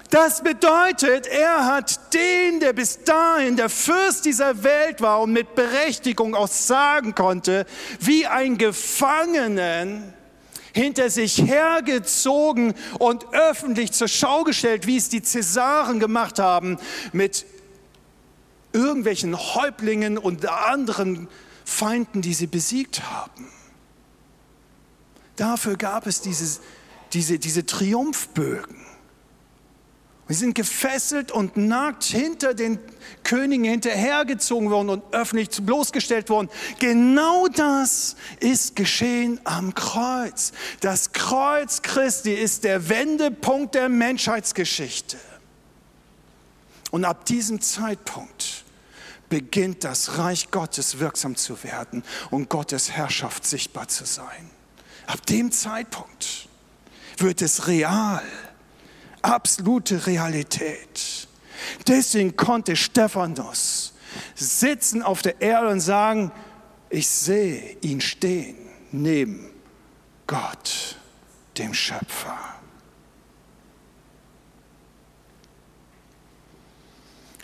Das 0.09 0.41
bedeutet, 0.41 1.27
er 1.27 1.65
hat 1.67 2.13
den, 2.15 2.59
der 2.59 2.73
bis 2.73 3.03
dahin 3.03 3.55
der 3.55 3.69
Fürst 3.69 4.25
dieser 4.25 4.63
Welt 4.63 5.01
war 5.01 5.21
und 5.21 5.31
mit 5.31 5.53
Berechtigung 5.53 6.33
auch 6.33 6.47
sagen 6.47 7.13
konnte, 7.13 7.67
wie 7.99 8.25
ein 8.25 8.57
Gefangenen 8.57 10.15
hinter 10.73 11.09
sich 11.09 11.37
hergezogen 11.41 12.73
und 12.99 13.33
öffentlich 13.33 13.91
zur 13.91 14.07
Schau 14.07 14.43
gestellt, 14.43 14.87
wie 14.87 14.97
es 14.97 15.09
die 15.09 15.21
Cäsaren 15.21 15.99
gemacht 15.99 16.39
haben 16.39 16.77
mit 17.11 17.45
irgendwelchen 18.73 19.37
Häuptlingen 19.37 20.17
und 20.17 20.47
anderen 20.47 21.27
Feinden, 21.65 22.21
die 22.21 22.33
sie 22.33 22.47
besiegt 22.47 23.03
haben. 23.09 23.47
Dafür 25.35 25.77
gab 25.77 26.05
es 26.05 26.21
diese, 26.21 26.59
diese, 27.13 27.39
diese 27.39 27.65
Triumphbögen. 27.65 28.88
Wir 30.29 30.35
sind 30.35 30.53
gefesselt 30.53 31.31
und 31.31 31.57
nackt 31.57 32.03
hinter 32.03 32.53
den 32.53 32.77
Königen 33.23 33.65
hinterhergezogen 33.65 34.69
worden 34.69 34.89
und 34.89 35.03
öffentlich 35.11 35.49
bloßgestellt 35.59 36.29
worden. 36.29 36.49
Genau 36.77 37.47
das 37.47 38.15
ist 38.39 38.75
geschehen 38.75 39.41
am 39.43 39.73
Kreuz. 39.73 40.51
Das 40.81 41.13
Kreuz 41.13 41.81
Christi 41.81 42.31
ist 42.31 42.63
der 42.63 42.89
Wendepunkt 42.89 43.73
der 43.73 43.89
Menschheitsgeschichte. 43.89 45.17
Und 46.91 47.05
ab 47.05 47.25
diesem 47.25 47.59
Zeitpunkt 47.59 48.65
beginnt 49.29 49.83
das 49.83 50.19
Reich 50.19 50.51
Gottes 50.51 50.99
wirksam 50.99 51.37
zu 51.37 51.63
werden 51.63 52.03
und 52.29 52.49
Gottes 52.49 52.91
Herrschaft 52.91 53.47
sichtbar 53.47 53.87
zu 53.87 54.05
sein. 54.05 54.51
Ab 55.07 55.25
dem 55.25 55.51
Zeitpunkt 55.51 56.47
wird 57.17 57.41
es 57.41 57.65
real 57.65 58.21
absolute 59.21 60.05
Realität. 60.07 61.27
Deswegen 61.87 62.35
konnte 62.35 62.75
Stephanus 62.75 63.93
sitzen 64.35 65.03
auf 65.03 65.21
der 65.21 65.41
Erde 65.41 65.69
und 65.69 65.79
sagen, 65.79 66.31
ich 66.89 67.07
sehe 67.07 67.77
ihn 67.81 68.01
stehen 68.01 68.57
neben 68.91 69.49
Gott, 70.25 70.95
dem 71.57 71.73
Schöpfer. 71.73 72.37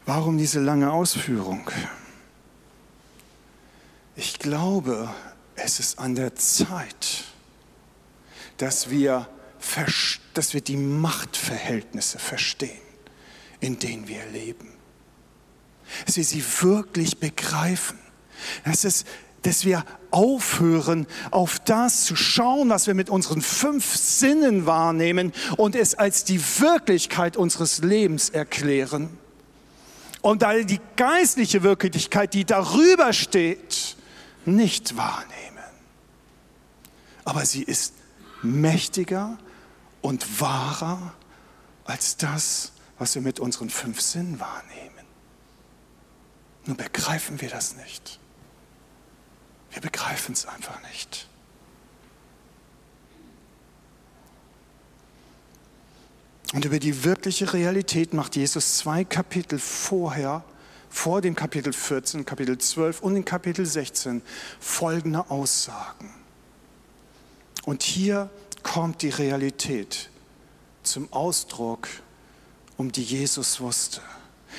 Warum 0.06 0.38
diese 0.38 0.60
lange 0.60 0.92
Ausführung? 0.92 1.70
Ich 4.16 4.38
glaube, 4.40 5.10
es 5.56 5.80
ist 5.80 6.00
an 6.00 6.16
der 6.16 6.36
Zeit, 6.36 7.24
dass 8.58 8.90
wir 8.90 9.28
verstehen, 9.60 10.25
dass 10.38 10.54
wir 10.54 10.62
die 10.62 10.78
Machtverhältnisse 10.78 12.20
verstehen, 12.20 12.82
in 13.60 13.80
denen 13.80 14.08
wir 14.08 14.26
leben. 14.28 14.70
Dass 16.06 16.18
wir 16.18 16.24
sie 16.24 16.44
wirklich 16.62 17.20
begreifen. 17.20 17.98
Das 18.66 18.84
ist, 18.84 19.08
dass 19.44 19.66
wir 19.66 19.86
aufhören, 20.12 21.08
auf 21.32 21.60
das 21.60 22.06
zu 22.06 22.16
schauen, 22.16 22.70
was 22.70 22.88
wir 22.88 22.96
mit 22.96 23.10
unseren 23.10 23.42
fünf 23.42 23.96
Sinnen 23.96 24.66
wahrnehmen 24.66 25.32
und 25.58 25.76
es 25.76 25.96
als 25.96 26.24
die 26.24 26.42
Wirklichkeit 26.60 27.38
unseres 27.38 27.80
Lebens 27.80 28.30
erklären. 28.30 29.18
Und 30.22 30.44
all 30.44 30.66
die 30.66 30.80
geistliche 30.96 31.62
Wirklichkeit, 31.62 32.34
die 32.34 32.46
darüber 32.46 33.14
steht, 33.14 33.96
nicht 34.46 34.98
wahrnehmen. 34.98 35.36
Aber 37.24 37.46
sie 37.46 37.64
ist 37.64 37.94
mächtiger 38.42 39.38
und 40.06 40.40
wahrer 40.40 41.16
als 41.84 42.16
das, 42.16 42.74
was 43.00 43.16
wir 43.16 43.24
mit 43.24 43.40
unseren 43.40 43.72
fünf 43.72 44.00
Sinnen 44.02 44.40
wahrnehmen. 44.40 45.04
Nur 46.66 46.78
begreifen 46.78 47.42
wir 47.42 47.50
das 47.50 47.76
nicht. 47.76 48.20
Wir 49.72 49.82
begreifen 49.82 50.34
es 50.34 50.46
einfach 50.46 50.80
nicht. 50.92 51.28
Und 56.54 56.66
über 56.66 56.78
die 56.78 57.04
wirkliche 57.04 57.52
Realität 57.52 58.14
macht 58.14 58.36
Jesus 58.36 58.78
zwei 58.78 59.04
Kapitel 59.06 59.58
vorher, 59.58 60.44
vor 60.88 61.22
dem 61.22 61.36
Kapitel 61.36 61.74
14, 61.74 62.26
Kapitel 62.26 62.60
12 62.60 63.02
und 63.02 63.16
in 63.16 63.26
Kapitel 63.26 63.66
16 63.66 64.22
folgende 64.60 65.32
Aussagen. 65.32 66.14
Und 67.66 67.82
hier 67.82 68.30
kommt 68.66 69.04
die 69.04 69.10
Realität 69.10 70.10
zum 70.82 71.14
Ausdruck, 71.14 71.88
um 72.78 72.92
die 72.92 73.04
Jesus 73.04 73.62
wusste. 73.62 74.02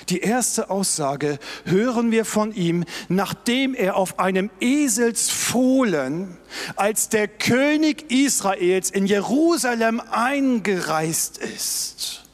Die 0.08 0.20
erste 0.20 0.70
Aussage 0.70 1.38
hören 1.64 2.12
wir 2.12 2.24
von 2.24 2.54
ihm, 2.54 2.84
nachdem 3.08 3.74
er 3.74 3.96
auf 3.96 4.20
einem 4.20 4.50
Eselsfohlen 4.60 6.36
als 6.76 7.08
der 7.08 7.26
König 7.26 8.10
Israels 8.12 8.90
in 8.90 9.06
Jerusalem 9.06 10.00
eingereist 10.00 11.38
ist 11.38 12.25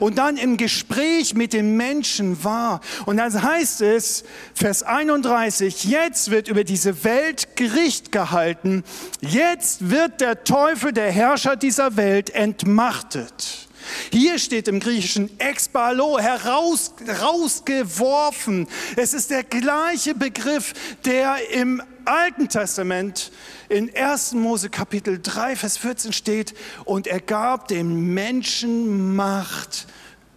und 0.00 0.18
dann 0.18 0.36
im 0.36 0.56
Gespräch 0.56 1.34
mit 1.34 1.52
den 1.52 1.76
Menschen 1.76 2.42
war. 2.44 2.80
Und 3.06 3.18
dann 3.18 3.42
heißt 3.42 3.82
es, 3.82 4.24
Vers 4.54 4.82
31, 4.82 5.84
jetzt 5.84 6.30
wird 6.30 6.48
über 6.48 6.64
diese 6.64 7.04
Welt 7.04 7.56
Gericht 7.56 8.12
gehalten, 8.12 8.84
jetzt 9.20 9.90
wird 9.90 10.20
der 10.20 10.44
Teufel, 10.44 10.92
der 10.92 11.10
Herrscher 11.10 11.56
dieser 11.56 11.96
Welt, 11.96 12.30
entmachtet. 12.30 13.66
Hier 14.12 14.38
steht 14.38 14.68
im 14.68 14.80
Griechischen 14.80 15.30
expalo, 15.38 16.18
heraus, 16.18 16.92
herausgeworfen. 17.04 18.66
Es 18.96 19.14
ist 19.14 19.30
der 19.30 19.44
gleiche 19.44 20.14
Begriff, 20.14 20.72
der 21.04 21.36
im 21.52 21.82
Alten 22.06 22.48
Testament 22.48 23.32
in 23.68 23.94
1. 23.94 24.32
Mose 24.32 24.70
Kapitel 24.70 25.20
3, 25.20 25.56
Vers 25.56 25.76
14 25.76 26.12
steht, 26.12 26.54
und 26.84 27.06
er 27.06 27.20
gab 27.20 27.68
dem 27.68 28.14
Menschen 28.14 29.14
Macht 29.16 29.86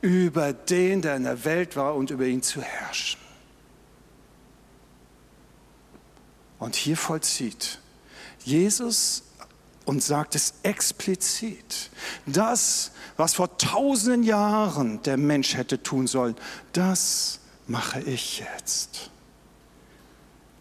über 0.02 0.54
den, 0.54 1.02
der 1.02 1.16
in 1.16 1.24
der 1.24 1.46
Welt 1.46 1.76
war 1.76 1.96
und 1.96 2.10
über 2.12 2.26
ihn 2.26 2.42
zu 2.42 2.62
herrschen. 2.62 3.20
Und 6.58 6.76
hier 6.76 6.98
vollzieht 6.98 7.80
Jesus 8.44 9.24
und 9.86 10.04
sagt 10.04 10.36
es 10.36 10.56
explizit. 10.64 11.90
Das, 12.26 12.92
was 13.18 13.34
vor 13.34 13.58
tausenden 13.58 14.24
Jahren 14.24 15.02
der 15.04 15.18
Mensch 15.18 15.56
hätte 15.56 15.82
tun 15.82 16.08
sollen, 16.08 16.36
das 16.74 17.40
mache 17.68 18.02
ich 18.02 18.40
jetzt. 18.40 19.09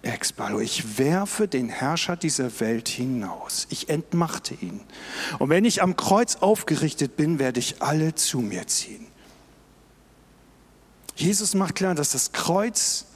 Expalo, 0.08 0.60
ich 0.60 0.98
werfe 0.98 1.48
den 1.48 1.68
Herrscher 1.68 2.16
dieser 2.16 2.60
Welt 2.60 2.88
hinaus. 2.88 3.66
Ich 3.70 3.88
entmachte 3.88 4.54
ihn. 4.54 4.80
Und 5.38 5.50
wenn 5.50 5.64
ich 5.64 5.82
am 5.82 5.96
Kreuz 5.96 6.36
aufgerichtet 6.36 7.16
bin, 7.16 7.38
werde 7.38 7.60
ich 7.60 7.82
alle 7.82 8.14
zu 8.14 8.40
mir 8.40 8.66
ziehen. 8.66 9.06
Jesus 11.16 11.54
macht 11.54 11.74
klar, 11.74 11.94
dass 11.94 12.12
das 12.12 12.32
Kreuz 12.32 13.06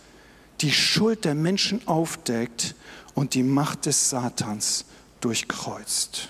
die 0.61 0.72
Schuld 0.72 1.24
der 1.24 1.34
Menschen 1.34 1.86
aufdeckt 1.86 2.74
und 3.14 3.34
die 3.34 3.43
Macht 3.43 3.86
des 3.86 4.11
Satans 4.11 4.84
durchkreuzt. 5.20 6.28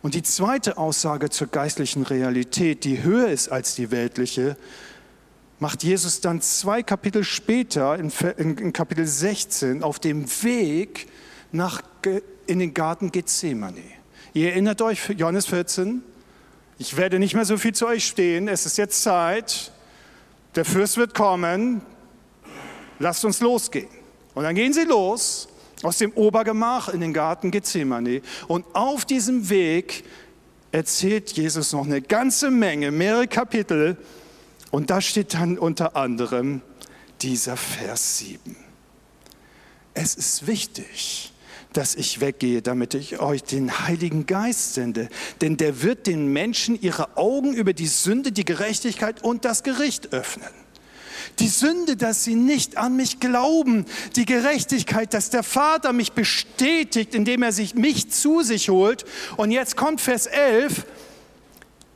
Und 0.00 0.14
die 0.14 0.22
zweite 0.22 0.78
Aussage 0.78 1.28
zur 1.28 1.48
geistlichen 1.48 2.02
Realität, 2.02 2.84
die 2.84 3.02
höher 3.02 3.28
ist 3.28 3.48
als 3.48 3.74
die 3.74 3.90
weltliche, 3.90 4.56
macht 5.58 5.82
Jesus 5.82 6.20
dann 6.20 6.40
zwei 6.40 6.82
Kapitel 6.82 7.24
später, 7.24 7.98
in, 7.98 8.72
Kapitel 8.72 9.06
16, 9.06 9.82
auf 9.82 9.98
dem 9.98 10.26
Weg 10.42 11.08
nach, 11.52 11.82
in 12.46 12.58
den 12.58 12.74
Garten 12.74 13.10
Gethsemane. 13.10 13.82
Ihr 14.34 14.50
erinnert 14.50 14.80
euch, 14.82 15.08
Johannes 15.16 15.46
14, 15.46 16.02
ich 16.78 16.96
werde 16.96 17.18
nicht 17.18 17.34
mehr 17.34 17.44
so 17.44 17.56
viel 17.56 17.74
zu 17.74 17.86
euch 17.86 18.06
stehen, 18.06 18.46
es 18.46 18.66
ist 18.66 18.78
jetzt 18.78 19.02
Zeit, 19.02 19.72
der 20.54 20.64
Fürst 20.64 20.96
wird 20.96 21.14
kommen, 21.14 21.82
lasst 22.98 23.24
uns 23.24 23.40
losgehen. 23.40 23.88
Und 24.34 24.44
dann 24.44 24.54
gehen 24.54 24.72
sie 24.72 24.84
los 24.84 25.48
aus 25.82 25.98
dem 25.98 26.12
Obergemach 26.12 26.88
in 26.88 27.00
den 27.00 27.12
Garten 27.12 27.50
Gethsemane. 27.50 28.22
Und 28.46 28.64
auf 28.74 29.04
diesem 29.04 29.48
Weg 29.48 30.04
erzählt 30.70 31.32
Jesus 31.32 31.72
noch 31.72 31.86
eine 31.86 32.02
ganze 32.02 32.50
Menge, 32.50 32.90
mehrere 32.90 33.26
Kapitel 33.26 33.96
und 34.70 34.90
da 34.90 35.00
steht 35.00 35.34
dann 35.34 35.58
unter 35.58 35.96
anderem 35.96 36.60
dieser 37.22 37.56
Vers 37.56 38.18
7. 38.18 38.56
Es 39.94 40.14
ist 40.14 40.46
wichtig, 40.46 41.32
dass 41.72 41.94
ich 41.94 42.20
weggehe, 42.20 42.62
damit 42.62 42.94
ich 42.94 43.20
euch 43.20 43.42
den 43.42 43.86
Heiligen 43.86 44.26
Geist 44.26 44.74
sende. 44.74 45.08
Denn 45.40 45.56
der 45.56 45.82
wird 45.82 46.06
den 46.06 46.32
Menschen 46.32 46.80
ihre 46.80 47.16
Augen 47.16 47.52
über 47.52 47.72
die 47.72 47.86
Sünde, 47.86 48.32
die 48.32 48.44
Gerechtigkeit 48.44 49.22
und 49.22 49.44
das 49.44 49.62
Gericht 49.62 50.12
öffnen. 50.12 50.48
Die 51.40 51.48
Sünde, 51.48 51.96
dass 51.96 52.24
sie 52.24 52.34
nicht 52.34 52.76
an 52.76 52.96
mich 52.96 53.20
glauben. 53.20 53.84
Die 54.16 54.24
Gerechtigkeit, 54.24 55.14
dass 55.14 55.30
der 55.30 55.42
Vater 55.42 55.92
mich 55.92 56.12
bestätigt, 56.12 57.14
indem 57.14 57.42
er 57.42 57.52
sich 57.52 57.74
mich 57.74 58.10
zu 58.10 58.42
sich 58.42 58.70
holt. 58.70 59.04
Und 59.36 59.50
jetzt 59.50 59.76
kommt 59.76 60.00
Vers 60.00 60.26
11. 60.26 60.84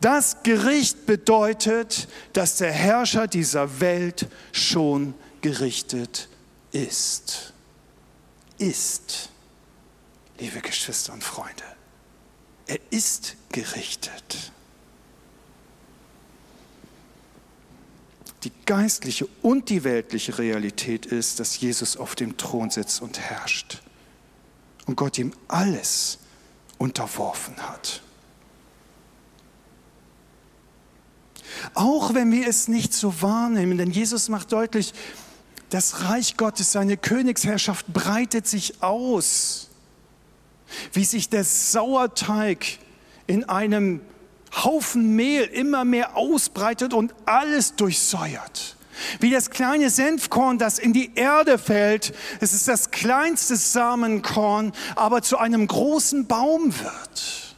Das 0.02 0.42
Gericht 0.42 1.06
bedeutet, 1.06 2.08
dass 2.32 2.56
der 2.56 2.72
Herrscher 2.72 3.28
dieser 3.28 3.78
Welt 3.78 4.28
schon 4.50 5.14
gerichtet 5.42 6.28
ist. 6.72 7.52
Ist 8.58 9.30
liebe 10.40 10.60
Geschwister 10.60 11.12
und 11.12 11.22
Freunde. 11.22 11.62
Er 12.66 12.80
ist 12.90 13.36
gerichtet. 13.52 14.50
Die 18.42 18.52
geistliche 18.66 19.28
und 19.40 19.68
die 19.68 19.84
weltliche 19.84 20.36
Realität 20.36 21.06
ist, 21.06 21.38
dass 21.38 21.60
Jesus 21.60 21.96
auf 21.96 22.16
dem 22.16 22.36
Thron 22.36 22.70
sitzt 22.70 23.02
und 23.02 23.20
herrscht 23.20 23.80
und 24.86 24.96
Gott 24.96 25.16
ihm 25.16 25.32
alles 25.46 26.18
unterworfen 26.78 27.56
hat. 27.58 28.02
Auch 31.74 32.14
wenn 32.14 32.30
wir 32.32 32.46
es 32.46 32.68
nicht 32.68 32.94
so 32.94 33.22
wahrnehmen, 33.22 33.78
denn 33.78 33.90
Jesus 33.90 34.28
macht 34.28 34.52
deutlich, 34.52 34.92
das 35.70 36.02
Reich 36.04 36.36
Gottes, 36.36 36.72
seine 36.72 36.96
Königsherrschaft 36.96 37.86
breitet 37.92 38.46
sich 38.46 38.82
aus 38.82 39.70
wie 40.92 41.04
sich 41.04 41.28
der 41.28 41.44
Sauerteig 41.44 42.78
in 43.26 43.48
einem 43.48 44.00
Haufen 44.64 45.16
Mehl 45.16 45.44
immer 45.44 45.84
mehr 45.84 46.16
ausbreitet 46.16 46.92
und 46.92 47.14
alles 47.24 47.74
durchsäuert. 47.76 48.76
Wie 49.20 49.30
das 49.30 49.50
kleine 49.50 49.90
Senfkorn, 49.90 50.58
das 50.58 50.78
in 50.78 50.92
die 50.92 51.12
Erde 51.14 51.58
fällt, 51.58 52.14
es 52.40 52.52
ist 52.52 52.68
das 52.68 52.90
kleinste 52.90 53.56
Samenkorn, 53.56 54.72
aber 54.94 55.22
zu 55.22 55.38
einem 55.38 55.66
großen 55.66 56.26
Baum 56.26 56.72
wird. 56.78 57.51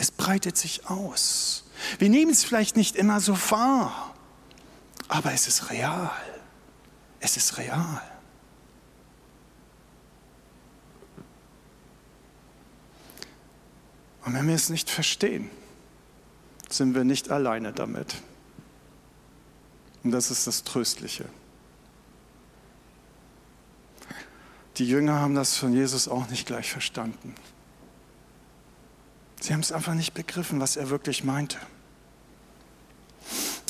Es 0.00 0.10
breitet 0.10 0.56
sich 0.56 0.88
aus. 0.88 1.64
Wir 1.98 2.08
nehmen 2.08 2.30
es 2.30 2.42
vielleicht 2.42 2.74
nicht 2.74 2.96
immer 2.96 3.20
so 3.20 3.34
wahr, 3.50 4.14
aber 5.08 5.34
es 5.34 5.46
ist 5.46 5.68
real. 5.68 6.10
Es 7.20 7.36
ist 7.36 7.58
real. 7.58 8.00
Und 14.24 14.32
wenn 14.32 14.48
wir 14.48 14.54
es 14.54 14.70
nicht 14.70 14.88
verstehen, 14.88 15.50
sind 16.70 16.94
wir 16.94 17.04
nicht 17.04 17.30
alleine 17.30 17.74
damit. 17.74 18.14
Und 20.02 20.12
das 20.12 20.30
ist 20.30 20.46
das 20.46 20.64
Tröstliche. 20.64 21.26
Die 24.78 24.88
Jünger 24.88 25.20
haben 25.20 25.34
das 25.34 25.58
von 25.58 25.74
Jesus 25.74 26.08
auch 26.08 26.26
nicht 26.28 26.46
gleich 26.46 26.70
verstanden. 26.70 27.34
Sie 29.40 29.52
haben 29.52 29.60
es 29.60 29.72
einfach 29.72 29.94
nicht 29.94 30.14
begriffen, 30.14 30.60
was 30.60 30.76
er 30.76 30.90
wirklich 30.90 31.24
meinte. 31.24 31.58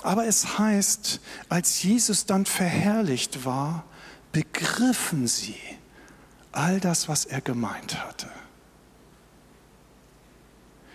Aber 0.02 0.26
es 0.26 0.58
heißt, 0.58 1.20
als 1.48 1.82
Jesus 1.82 2.26
dann 2.26 2.46
verherrlicht 2.46 3.44
war, 3.44 3.84
begriffen 4.32 5.26
sie 5.26 5.56
all 6.52 6.80
das, 6.80 7.08
was 7.08 7.24
er 7.24 7.40
gemeint 7.40 8.02
hatte. 8.04 8.28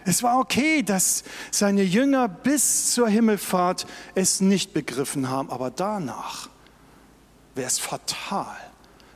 Es 0.07 0.21
war 0.21 0.39
okay, 0.39 0.83
dass 0.83 1.23
seine 1.49 1.81
Jünger 1.81 2.27
bis 2.27 2.93
zur 2.93 3.09
Himmelfahrt 3.09 3.87
es 4.13 4.39
nicht 4.39 4.73
begriffen 4.73 5.29
haben, 5.29 5.49
aber 5.49 5.71
danach 5.71 6.49
wäre 7.55 7.67
es 7.67 7.79
fatal, 7.79 8.55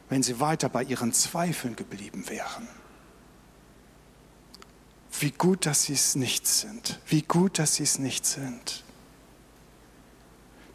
wenn 0.09 0.23
sie 0.23 0.39
weiter 0.39 0.69
bei 0.69 0.83
ihren 0.83 1.13
Zweifeln 1.13 1.75
geblieben 1.75 2.27
wären. 2.27 2.67
Wie 5.19 5.31
gut, 5.31 5.65
dass 5.65 5.83
sie 5.83 5.93
es 5.93 6.15
nicht 6.15 6.47
sind. 6.47 6.99
Wie 7.07 7.21
gut, 7.21 7.59
dass 7.59 7.75
sie 7.75 7.83
es 7.83 7.99
nicht 7.99 8.25
sind. 8.25 8.83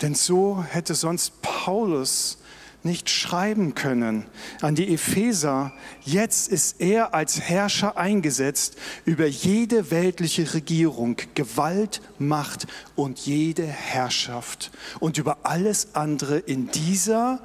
Denn 0.03 0.15
so 0.15 0.63
hätte 0.63 0.95
sonst 0.95 1.41
Paulus 1.41 2.39
nicht 2.83 3.09
schreiben 3.09 3.75
können 3.75 4.27
an 4.61 4.75
die 4.75 4.93
Epheser, 4.93 5.73
jetzt 6.03 6.49
ist 6.49 6.81
er 6.81 7.15
als 7.15 7.41
Herrscher 7.41 7.97
eingesetzt 7.97 8.77
über 9.07 9.27
jede 9.27 9.91
weltliche 9.91 10.53
Regierung, 10.53 11.17
Gewalt, 11.35 12.03
Macht 12.19 12.67
und 12.95 13.19
jede 13.21 13.67
Herrschaft 13.67 14.71
und 15.01 15.17
über 15.17 15.39
alles 15.45 15.95
andere 15.95 16.39
in 16.39 16.71
dieser, 16.71 17.41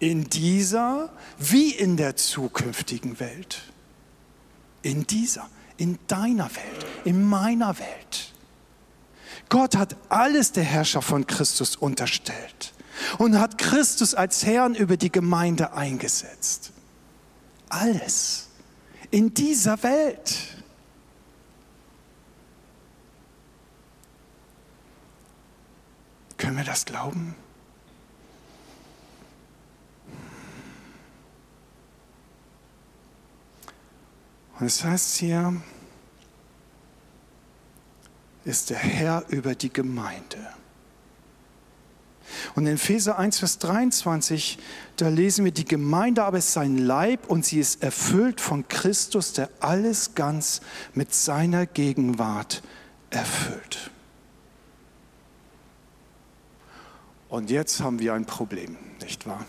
in 0.00 0.24
dieser 0.24 1.12
wie 1.38 1.70
in 1.70 1.96
der 1.96 2.16
zukünftigen 2.16 3.20
Welt. 3.20 3.62
In 4.82 5.06
dieser, 5.06 5.48
in 5.80 5.98
deiner 6.08 6.54
Welt, 6.54 6.86
in 7.04 7.24
meiner 7.24 7.78
Welt. 7.78 8.32
Gott 9.48 9.76
hat 9.76 9.96
alles 10.10 10.52
der 10.52 10.62
Herrscher 10.62 11.00
von 11.00 11.26
Christus 11.26 11.74
unterstellt 11.74 12.74
und 13.16 13.38
hat 13.38 13.56
Christus 13.56 14.14
als 14.14 14.44
Herrn 14.44 14.74
über 14.74 14.98
die 14.98 15.10
Gemeinde 15.10 15.72
eingesetzt. 15.72 16.72
Alles 17.70 18.48
in 19.10 19.32
dieser 19.32 19.82
Welt. 19.82 20.36
Können 26.36 26.58
wir 26.58 26.64
das 26.64 26.84
glauben? 26.84 27.34
Und 34.60 34.66
es 34.66 34.84
heißt 34.84 35.16
hier, 35.16 35.56
ist 38.44 38.70
der 38.70 38.78
Herr 38.78 39.24
über 39.28 39.54
die 39.54 39.72
Gemeinde. 39.72 40.36
Und 42.54 42.66
in 42.66 42.74
Epheser 42.74 43.18
1, 43.18 43.38
Vers 43.38 43.58
23, 43.58 44.58
da 44.96 45.08
lesen 45.08 45.44
wir, 45.44 45.52
die 45.52 45.64
Gemeinde 45.64 46.24
aber 46.24 46.38
ist 46.38 46.52
sein 46.52 46.76
Leib 46.76 47.28
und 47.28 47.44
sie 47.44 47.58
ist 47.58 47.82
erfüllt 47.82 48.40
von 48.40 48.68
Christus, 48.68 49.32
der 49.32 49.48
alles 49.60 50.14
ganz 50.14 50.60
mit 50.92 51.14
seiner 51.14 51.66
Gegenwart 51.66 52.62
erfüllt. 53.08 53.90
Und 57.30 57.50
jetzt 57.50 57.80
haben 57.80 57.98
wir 57.98 58.12
ein 58.14 58.26
Problem, 58.26 58.76
nicht 59.00 59.26
wahr? 59.26 59.46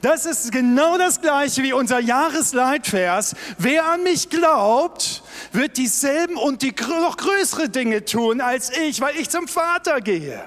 Das 0.00 0.26
ist 0.26 0.52
genau 0.52 0.98
das 0.98 1.20
gleiche 1.20 1.62
wie 1.62 1.72
unser 1.72 1.98
Jahresleitvers. 1.98 3.34
Wer 3.58 3.86
an 3.86 4.02
mich 4.02 4.30
glaubt, 4.30 5.22
wird 5.52 5.76
dieselben 5.76 6.36
und 6.36 6.62
die 6.62 6.74
noch 6.88 7.16
größere 7.16 7.68
Dinge 7.68 8.04
tun 8.04 8.40
als 8.40 8.70
ich, 8.76 9.00
weil 9.00 9.16
ich 9.16 9.30
zum 9.30 9.48
Vater 9.48 10.00
gehe. 10.00 10.44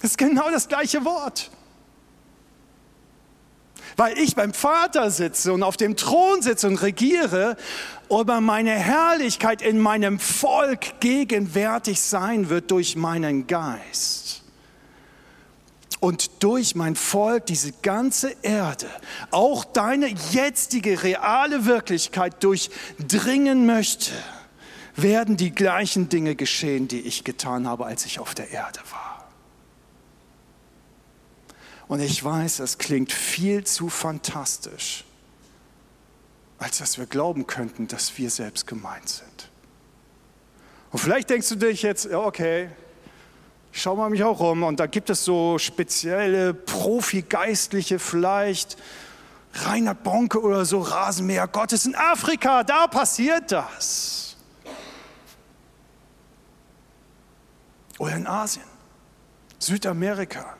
Das 0.00 0.12
ist 0.12 0.18
genau 0.18 0.50
das 0.50 0.68
gleiche 0.68 1.04
Wort. 1.04 1.50
Weil 3.96 4.18
ich 4.18 4.34
beim 4.34 4.54
Vater 4.54 5.10
sitze 5.10 5.52
und 5.52 5.62
auf 5.62 5.76
dem 5.76 5.96
Thron 5.96 6.42
sitze 6.42 6.66
und 6.66 6.80
regiere, 6.82 7.56
über 8.10 8.40
meine 8.40 8.72
Herrlichkeit 8.72 9.62
in 9.62 9.78
meinem 9.78 10.18
Volk 10.18 11.00
gegenwärtig 11.00 12.00
sein 12.00 12.50
wird 12.50 12.70
durch 12.70 12.96
meinen 12.96 13.46
Geist 13.46 14.41
und 16.02 16.42
durch 16.42 16.74
mein 16.74 16.96
Volk 16.96 17.46
diese 17.46 17.70
ganze 17.70 18.34
Erde, 18.42 18.88
auch 19.30 19.64
deine 19.64 20.08
jetzige 20.08 21.04
reale 21.04 21.64
Wirklichkeit 21.64 22.42
durchdringen 22.42 23.66
möchte, 23.66 24.10
werden 24.96 25.36
die 25.36 25.54
gleichen 25.54 26.08
Dinge 26.08 26.34
geschehen, 26.34 26.88
die 26.88 27.02
ich 27.02 27.22
getan 27.22 27.68
habe, 27.68 27.86
als 27.86 28.04
ich 28.04 28.18
auf 28.18 28.34
der 28.34 28.50
Erde 28.50 28.80
war. 28.90 29.28
Und 31.86 32.00
ich 32.00 32.24
weiß, 32.24 32.56
das 32.56 32.78
klingt 32.78 33.12
viel 33.12 33.62
zu 33.62 33.88
fantastisch. 33.88 35.04
als 36.58 36.78
dass 36.78 36.98
wir 36.98 37.06
glauben 37.06 37.46
könnten, 37.46 37.86
dass 37.86 38.18
wir 38.18 38.30
selbst 38.30 38.66
gemeint 38.66 39.08
sind. 39.08 39.50
Und 40.90 40.98
vielleicht 40.98 41.30
denkst 41.30 41.48
du 41.48 41.56
dich 41.56 41.82
jetzt, 41.82 42.06
ja, 42.06 42.18
okay, 42.18 42.70
ich 43.72 43.80
schau 43.80 43.96
mal 43.96 44.10
mich 44.10 44.22
auch 44.22 44.38
um. 44.40 44.62
Und 44.62 44.78
da 44.78 44.86
gibt 44.86 45.08
es 45.10 45.24
so 45.24 45.58
spezielle 45.58 46.52
Profi-Geistliche 46.52 47.98
vielleicht, 47.98 48.76
Reinhard 49.54 50.02
Bonke 50.02 50.40
oder 50.40 50.64
so, 50.64 50.80
Rasenmäher 50.80 51.48
Gottes 51.48 51.86
in 51.86 51.94
Afrika, 51.94 52.64
da 52.64 52.86
passiert 52.86 53.50
das. 53.50 54.36
Oder 57.98 58.16
in 58.16 58.26
Asien, 58.26 58.64
Südamerika, 59.58 60.56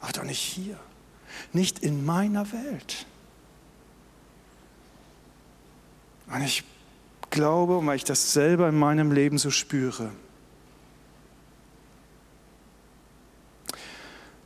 aber 0.00 0.12
doch 0.12 0.24
nicht 0.24 0.40
hier, 0.40 0.78
nicht 1.52 1.78
in 1.80 2.04
meiner 2.04 2.52
Welt. 2.52 3.06
Und 6.26 6.42
ich 6.42 6.64
glaube, 7.30 7.84
weil 7.86 7.96
ich 7.96 8.04
das 8.04 8.32
selber 8.32 8.68
in 8.68 8.78
meinem 8.78 9.12
Leben 9.12 9.38
so 9.38 9.50
spüre, 9.50 10.10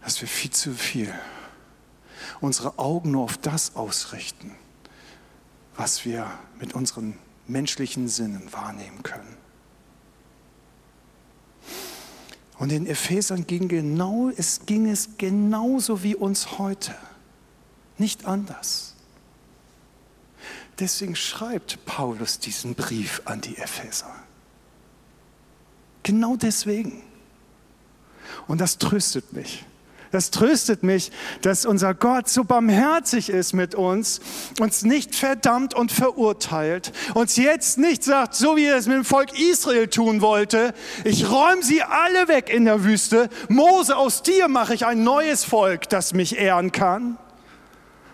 dass 0.09 0.23
wir 0.23 0.29
viel 0.29 0.51
zu 0.51 0.73
viel 0.73 1.13
unsere 2.41 2.79
Augen 2.79 3.11
nur 3.11 3.25
auf 3.25 3.37
das 3.37 3.77
ausrichten, 3.77 4.57
was 5.77 6.07
wir 6.07 6.31
mit 6.59 6.73
unseren 6.73 7.19
menschlichen 7.47 8.09
Sinnen 8.09 8.51
wahrnehmen 8.51 9.03
können. 9.03 9.37
Und 12.59 12.73
in 12.73 12.87
Ephesern 12.87 13.47
ging, 13.47 13.69
genau, 13.69 14.31
es 14.35 14.65
ging 14.65 14.89
es 14.89 15.11
genauso 15.19 16.03
wie 16.03 16.15
uns 16.15 16.59
heute, 16.59 16.95
nicht 17.99 18.25
anders. 18.25 18.95
Deswegen 20.79 21.17
schreibt 21.17 21.85
Paulus 21.85 22.39
diesen 22.39 22.75
Brief 22.75 23.21
an 23.27 23.43
die 23.43 23.59
Epheser. 23.59 24.15
Genau 26.03 26.37
deswegen. 26.37 27.03
Und 28.47 28.63
das 28.63 28.79
tröstet 28.79 29.35
mich. 29.35 29.67
Das 30.11 30.31
tröstet 30.31 30.83
mich, 30.83 31.13
dass 31.43 31.67
unser 31.67 31.95
Gott 31.95 32.29
so 32.29 32.45
barmherzig 32.45 33.29
ist 33.29 33.53
mit 33.53 33.75
uns, 33.75 34.21
uns 34.61 34.83
nicht 34.83 35.15
verdammt 35.15 35.75
und 35.75 35.93
verurteilt, 35.93 36.93
uns 37.15 37.37
jetzt 37.37 37.79
nicht 37.79 38.05
sagt, 38.05 38.35
so 38.35 38.57
wie 38.57 38.65
er 38.65 38.77
es 38.77 38.87
mit 38.87 38.97
dem 38.97 39.05
Volk 39.05 39.39
Israel 39.39 39.89
tun 39.89 40.21
wollte, 40.21 40.75
ich 41.05 41.31
räume 41.31 41.63
sie 41.63 41.83
alle 41.83 42.29
weg 42.29 42.51
in 42.51 42.65
der 42.65 42.85
Wüste, 42.85 43.29
Mose, 43.49 43.97
aus 43.97 44.23
dir 44.23 44.49
mache 44.49 44.75
ich 44.75 44.87
ein 44.87 45.05
neues 45.05 45.45
Volk, 45.45 45.89
das 45.89 46.15
mich 46.15 46.39
ehren 46.39 46.73
kann 46.73 47.19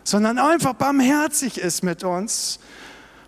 sondern 0.04 0.38
einfach 0.38 0.74
barmherzig 0.74 1.58
ist 1.58 1.82
mit 1.82 2.04
uns 2.04 2.60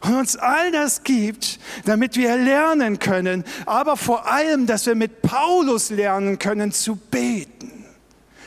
und 0.03 0.14
uns 0.14 0.37
all 0.37 0.71
das 0.71 1.03
gibt, 1.03 1.59
damit 1.87 2.17
wir 2.17 2.37
lernen 2.37 2.99
können, 2.99 3.45
aber 3.64 3.97
vor 3.97 4.31
allem, 4.31 4.67
dass 4.67 4.87
wir 4.87 4.95
mit 4.95 5.23
Paulus 5.23 5.91
lernen 5.91 6.39
können 6.39 6.71
zu 6.71 6.97
beten. 6.97 7.76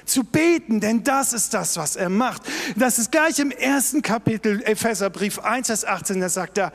Zu 0.09 0.23
beten, 0.23 0.79
denn 0.79 1.03
das 1.03 1.33
ist 1.33 1.53
das, 1.53 1.77
was 1.77 1.95
er 1.95 2.09
macht. 2.09 2.41
Das 2.75 2.97
ist 2.97 3.11
gleich 3.11 3.37
im 3.37 3.51
ersten 3.51 4.01
Kapitel, 4.01 4.61
Epheserbrief 4.63 5.37
1, 5.37 5.67
Vers 5.67 5.85
18, 5.85 6.19
da 6.19 6.29
sagt 6.29 6.57
er, 6.57 6.73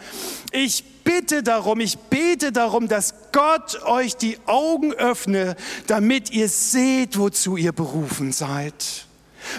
ich 0.52 0.84
bitte 1.02 1.42
darum, 1.42 1.80
ich 1.80 1.98
bete 1.98 2.52
darum, 2.52 2.86
dass 2.86 3.14
Gott 3.32 3.82
euch 3.82 4.16
die 4.16 4.38
Augen 4.46 4.92
öffne, 4.92 5.56
damit 5.88 6.30
ihr 6.30 6.48
seht, 6.48 7.18
wozu 7.18 7.56
ihr 7.56 7.72
berufen 7.72 8.32
seid 8.32 9.06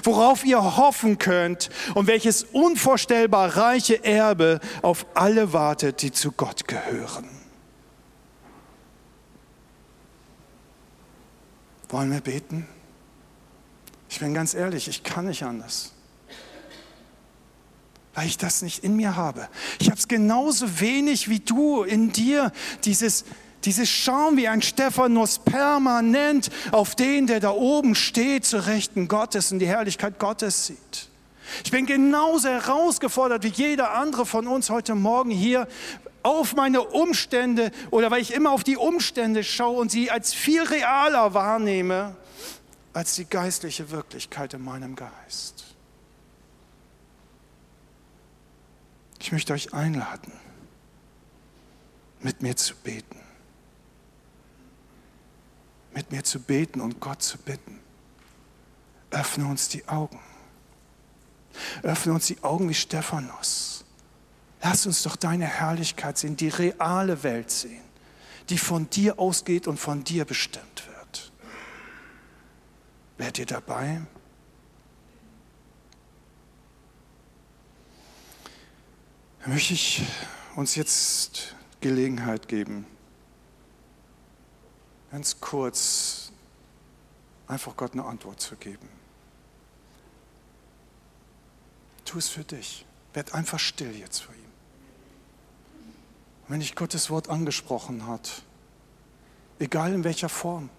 worauf 0.03 0.43
ihr 0.43 0.77
hoffen 0.77 1.19
könnt 1.19 1.69
und 1.93 2.07
welches 2.07 2.43
unvorstellbar 2.43 3.55
reiche 3.55 4.03
Erbe 4.03 4.59
auf 4.81 5.05
alle 5.13 5.53
wartet, 5.53 6.01
die 6.01 6.11
zu 6.11 6.31
Gott 6.31 6.67
gehören. 6.67 7.29
Wollen 11.89 12.11
wir 12.11 12.21
beten? 12.21 12.67
Ich 14.15 14.21
bin 14.21 14.33
ganz 14.33 14.53
ehrlich, 14.53 14.87
ich 14.87 15.03
kann 15.03 15.25
nicht 15.25 15.43
anders. 15.43 15.91
Weil 18.13 18.27
ich 18.27 18.37
das 18.37 18.61
nicht 18.61 18.81
in 18.81 18.95
mir 18.95 19.17
habe. 19.17 19.49
Ich 19.77 19.89
habe 19.89 19.99
es 19.99 20.07
genauso 20.07 20.79
wenig 20.79 21.27
wie 21.27 21.41
du 21.41 21.83
in 21.83 22.13
dir, 22.13 22.53
dieses 22.85 23.25
dieses 23.65 23.89
Schauen 23.89 24.37
wie 24.37 24.47
ein 24.47 24.61
Stephanus 24.61 25.39
permanent 25.39 26.49
auf 26.71 26.95
den, 26.95 27.27
der 27.27 27.41
da 27.41 27.49
oben 27.49 27.93
steht, 27.93 28.45
zur 28.45 28.67
Rechten 28.67 29.09
Gottes 29.09 29.51
und 29.51 29.59
die 29.59 29.67
Herrlichkeit 29.67 30.17
Gottes 30.17 30.67
sieht. 30.67 31.09
Ich 31.65 31.71
bin 31.71 31.85
genauso 31.85 32.47
herausgefordert 32.47 33.43
wie 33.43 33.49
jeder 33.49 33.95
andere 33.95 34.25
von 34.25 34.47
uns 34.47 34.69
heute 34.69 34.95
Morgen 34.95 35.31
hier 35.31 35.67
auf 36.23 36.55
meine 36.55 36.83
Umstände 36.83 37.69
oder 37.91 38.11
weil 38.11 38.21
ich 38.21 38.33
immer 38.33 38.51
auf 38.51 38.63
die 38.63 38.77
Umstände 38.77 39.43
schaue 39.43 39.81
und 39.81 39.91
sie 39.91 40.09
als 40.09 40.33
viel 40.33 40.63
realer 40.63 41.33
wahrnehme 41.33 42.15
als 42.95 43.15
die 43.15 43.25
geistliche 43.25 43.91
Wirklichkeit 43.91 44.53
in 44.53 44.63
meinem 44.63 44.95
Geist. 44.95 45.65
Ich 49.19 49.31
möchte 49.31 49.53
euch 49.53 49.73
einladen, 49.73 50.31
mit 52.21 52.41
mir 52.41 52.55
zu 52.55 52.75
beten 52.75 53.19
mit 55.95 56.11
mir 56.11 56.23
zu 56.23 56.39
beten 56.39 56.81
und 56.81 56.99
Gott 56.99 57.23
zu 57.23 57.37
bitten. 57.37 57.79
Öffne 59.11 59.47
uns 59.47 59.69
die 59.69 59.87
Augen. 59.87 60.19
Öffne 61.83 62.13
uns 62.13 62.27
die 62.27 62.43
Augen 62.43 62.67
wie 62.69 62.73
Stephanus. 62.73 63.85
Lass 64.61 64.85
uns 64.85 65.03
doch 65.03 65.15
deine 65.15 65.45
Herrlichkeit 65.45 66.17
sehen, 66.17 66.35
die 66.35 66.49
reale 66.49 67.23
Welt 67.23 67.49
sehen, 67.49 67.83
die 68.49 68.57
von 68.57 68.89
dir 68.89 69.19
ausgeht 69.19 69.67
und 69.67 69.79
von 69.79 70.03
dir 70.03 70.25
bestimmt 70.25 70.85
wird. 70.85 70.94
Werdet 73.17 73.39
ihr 73.39 73.45
dabei? 73.45 74.01
Da 79.39 79.49
möchte 79.49 79.73
ich 79.73 80.03
uns 80.55 80.75
jetzt 80.75 81.55
Gelegenheit 81.79 82.47
geben, 82.47 82.87
ganz 85.11 85.39
kurz 85.39 86.31
einfach 87.47 87.77
Gott 87.77 87.93
eine 87.93 88.05
Antwort 88.05 88.41
zu 88.41 88.55
geben. 88.55 88.89
Tu 92.05 92.17
es 92.17 92.27
für 92.29 92.43
dich. 92.43 92.85
Werd 93.13 93.33
einfach 93.33 93.59
still 93.59 93.95
jetzt 93.95 94.19
vor 94.19 94.35
ihm. 94.35 94.41
Und 96.43 96.49
wenn 96.49 96.59
dich 96.59 96.75
Gottes 96.75 97.09
Wort 97.09 97.29
angesprochen 97.29 98.07
hat, 98.07 98.43
egal 99.59 99.93
in 99.93 100.03
welcher 100.03 100.29
Form, 100.29 100.69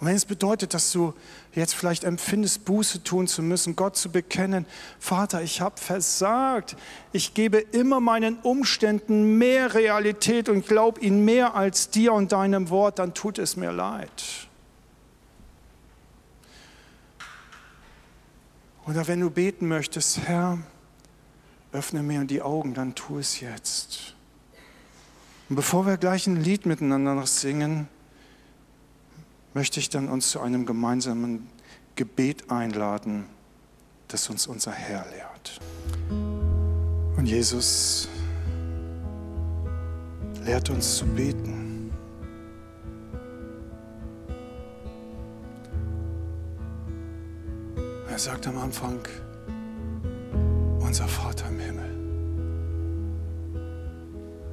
und 0.00 0.06
wenn 0.06 0.14
es 0.14 0.24
bedeutet, 0.24 0.74
dass 0.74 0.92
du 0.92 1.12
jetzt 1.54 1.74
vielleicht 1.74 2.04
empfindest, 2.04 2.64
Buße 2.64 3.02
tun 3.02 3.26
zu 3.26 3.42
müssen, 3.42 3.74
Gott 3.74 3.96
zu 3.96 4.10
bekennen, 4.10 4.64
Vater, 5.00 5.42
ich 5.42 5.60
habe 5.60 5.80
versagt, 5.80 6.76
ich 7.12 7.34
gebe 7.34 7.58
immer 7.58 7.98
meinen 7.98 8.38
Umständen 8.38 9.38
mehr 9.38 9.74
Realität 9.74 10.48
und 10.48 10.68
glaube 10.68 11.00
ihnen 11.00 11.24
mehr 11.24 11.56
als 11.56 11.90
dir 11.90 12.12
und 12.12 12.30
deinem 12.30 12.70
Wort, 12.70 13.00
dann 13.00 13.12
tut 13.12 13.38
es 13.38 13.56
mir 13.56 13.72
leid. 13.72 14.48
Oder 18.86 19.08
wenn 19.08 19.20
du 19.20 19.30
beten 19.30 19.66
möchtest, 19.66 20.20
Herr, 20.20 20.58
öffne 21.72 22.04
mir 22.04 22.24
die 22.24 22.40
Augen, 22.40 22.72
dann 22.72 22.94
tu 22.94 23.18
es 23.18 23.40
jetzt. 23.40 24.14
Und 25.48 25.56
bevor 25.56 25.86
wir 25.86 25.96
gleich 25.96 26.26
ein 26.28 26.36
Lied 26.36 26.66
miteinander 26.66 27.14
noch 27.14 27.26
singen, 27.26 27.88
möchte 29.58 29.80
ich 29.80 29.90
dann 29.90 30.08
uns 30.08 30.30
zu 30.30 30.38
einem 30.38 30.66
gemeinsamen 30.66 31.48
Gebet 31.96 32.48
einladen, 32.48 33.24
das 34.06 34.30
uns 34.30 34.46
unser 34.46 34.70
Herr 34.70 35.04
lehrt. 35.10 35.58
Und 37.16 37.26
Jesus 37.26 38.06
lehrt 40.44 40.70
uns 40.70 40.98
zu 40.98 41.06
beten. 41.06 41.90
Er 48.08 48.18
sagt 48.20 48.46
am 48.46 48.58
Anfang, 48.58 49.00
unser 50.78 51.08
Vater 51.08 51.48
im 51.48 51.58
Himmel, 51.58 51.96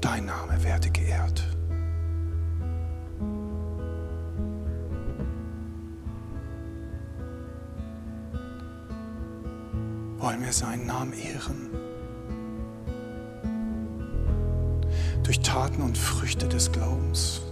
dein 0.01 0.26
Name 0.26 0.64
werde 0.64 0.89
geehrt. 0.89 1.55
Wollen 10.26 10.43
wir 10.43 10.53
seinen 10.53 10.88
Namen 10.88 11.13
ehren. 11.13 11.69
Durch 15.21 15.39
Taten 15.41 15.84
und 15.84 15.95
Früchte 15.95 16.47
des 16.47 16.71
Glaubens. 16.71 17.43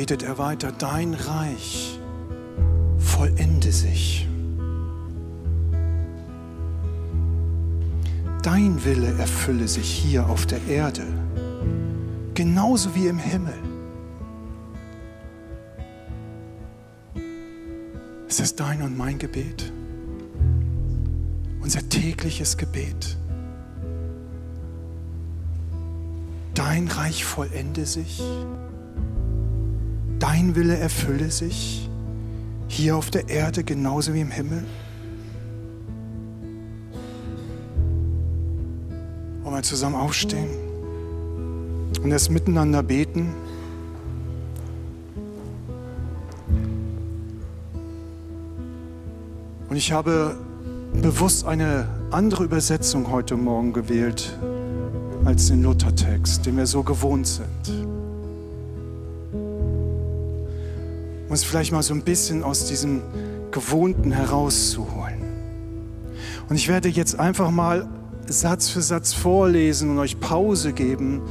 betet 0.00 0.22
er 0.22 0.38
weiter, 0.38 0.72
dein 0.72 1.12
Reich 1.12 2.00
vollende 2.96 3.70
sich. 3.70 4.29
Dein 8.42 8.82
Wille 8.86 9.12
erfülle 9.18 9.68
sich 9.68 9.90
hier 9.90 10.26
auf 10.26 10.46
der 10.46 10.64
Erde, 10.66 11.06
genauso 12.32 12.94
wie 12.94 13.06
im 13.06 13.18
Himmel. 13.18 13.58
Ist 18.26 18.40
das 18.40 18.56
dein 18.56 18.80
und 18.80 18.96
mein 18.96 19.18
Gebet? 19.18 19.70
Unser 21.60 21.86
tägliches 21.90 22.56
Gebet. 22.56 23.18
Dein 26.54 26.88
Reich 26.88 27.26
vollende 27.26 27.84
sich. 27.84 28.22
Dein 30.18 30.54
Wille 30.54 30.78
erfülle 30.78 31.30
sich 31.30 31.90
hier 32.68 32.96
auf 32.96 33.10
der 33.10 33.28
Erde 33.28 33.64
genauso 33.64 34.14
wie 34.14 34.20
im 34.22 34.30
Himmel. 34.30 34.64
Wir 39.60 39.64
zusammen 39.64 39.96
aufstehen 39.96 40.48
und 42.02 42.08
das 42.08 42.30
miteinander 42.30 42.82
beten? 42.82 43.34
Und 49.68 49.76
ich 49.76 49.92
habe 49.92 50.38
bewusst 50.94 51.44
eine 51.44 51.86
andere 52.10 52.44
Übersetzung 52.44 53.10
heute 53.10 53.36
Morgen 53.36 53.74
gewählt 53.74 54.34
als 55.26 55.48
den 55.48 55.62
Luthertext, 55.62 56.46
den 56.46 56.56
wir 56.56 56.66
so 56.66 56.82
gewohnt 56.82 57.26
sind. 57.26 57.86
Um 61.28 61.34
es 61.34 61.44
vielleicht 61.44 61.70
mal 61.70 61.82
so 61.82 61.92
ein 61.92 62.00
bisschen 62.00 62.44
aus 62.44 62.64
diesem 62.64 63.02
Gewohnten 63.50 64.10
herauszuholen. 64.10 65.20
Und 66.48 66.56
ich 66.56 66.66
werde 66.66 66.88
jetzt 66.88 67.20
einfach 67.20 67.50
mal 67.50 67.86
Satz 68.30 68.68
für 68.68 68.80
Satz 68.80 69.12
vorlesen 69.12 69.90
und 69.90 69.98
euch 69.98 70.18
Pause 70.20 70.72
geben, 70.72 71.22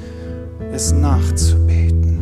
es 0.73 0.91
nachzubeten. 0.91 2.19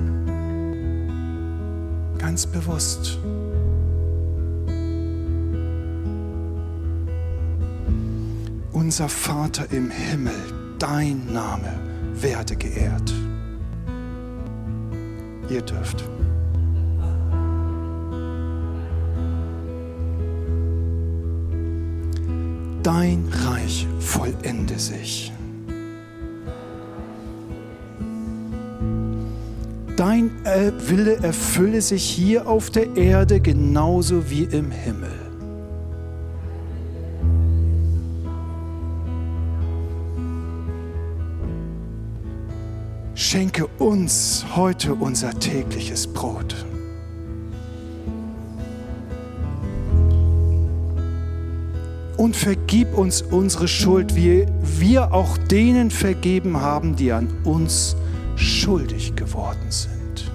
Ganz 2.18 2.46
bewusst. 2.46 3.18
Unser 8.72 9.10
Vater 9.10 9.66
im 9.72 9.90
Himmel, 9.90 10.34
dein 10.78 11.26
Name 11.34 11.80
werde 12.14 12.56
geehrt. 12.56 13.14
Ihr 15.50 15.62
dürft. 15.62 16.04
dein 22.88 23.28
Reich 23.46 23.86
vollende 24.08 24.80
sich. 24.80 25.34
Dein 29.98 30.32
Wille 30.88 31.18
erfülle 31.18 31.82
sich 31.82 32.04
hier 32.04 32.48
auf 32.48 32.70
der 32.70 32.96
Erde 32.96 33.42
genauso 33.42 34.30
wie 34.30 34.44
im 34.44 34.72
Himmel. 34.72 35.12
Schenke 43.16 43.68
uns 43.80 44.46
heute 44.56 44.94
unser 44.94 45.38
tägliches 45.38 46.08
Brot. 46.08 46.56
Und 52.28 52.36
vergib 52.36 52.94
uns 52.98 53.22
unsere 53.22 53.70
Schuld, 53.70 54.18
wie 54.18 54.46
wir 54.62 55.14
auch 55.14 55.38
denen 55.38 55.90
vergeben 55.90 56.58
haben, 56.58 56.98
die 56.98 57.14
an 57.14 57.30
uns 57.46 57.96
schuldig 58.36 59.16
geworden 59.16 59.70
sind. 59.70 60.30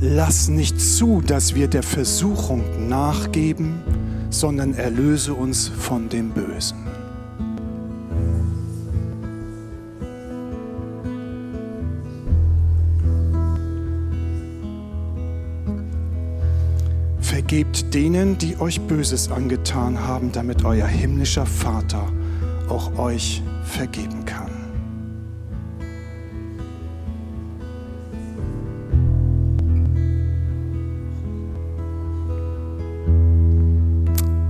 Lass 0.00 0.48
nicht 0.48 0.80
zu, 0.80 1.20
dass 1.20 1.54
wir 1.54 1.68
der 1.68 1.82
Versuchung 1.82 2.88
nachgeben, 2.88 3.82
sondern 4.30 4.72
erlöse 4.72 5.34
uns 5.34 5.68
von 5.68 6.08
dem 6.08 6.30
Bösen. 6.30 6.85
Vergebt 17.56 17.94
denen, 17.94 18.36
die 18.36 18.60
euch 18.60 18.82
Böses 18.82 19.30
angetan 19.30 19.98
haben, 19.98 20.30
damit 20.30 20.62
euer 20.66 20.86
himmlischer 20.86 21.46
Vater 21.46 22.12
auch 22.68 22.98
euch 22.98 23.42
vergeben 23.64 24.26
kann. 24.26 24.50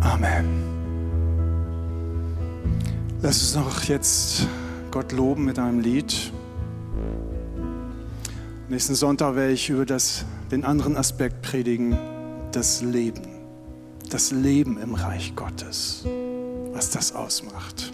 Amen. 0.01 0.65
Lass 3.23 3.41
uns 3.41 3.55
noch 3.55 3.85
jetzt 3.85 4.49
Gott 4.91 5.13
loben 5.13 5.45
mit 5.45 5.61
einem 5.61 5.79
Lied. 5.79 6.33
Nächsten 8.69 8.97
Sonntag 8.97 9.37
werde 9.37 9.53
ich 9.53 9.71
über 9.71 9.87
das, 9.87 10.25
den 10.51 10.65
anderen 10.65 10.97
Aspekt 10.97 11.43
predigen 11.43 11.97
das 12.57 12.81
Leben, 12.81 13.21
das 14.09 14.31
Leben 14.31 14.79
im 14.79 14.95
Reich 14.95 15.37
Gottes, 15.37 16.07
was 16.73 16.89
das 16.89 17.15
ausmacht. 17.15 17.86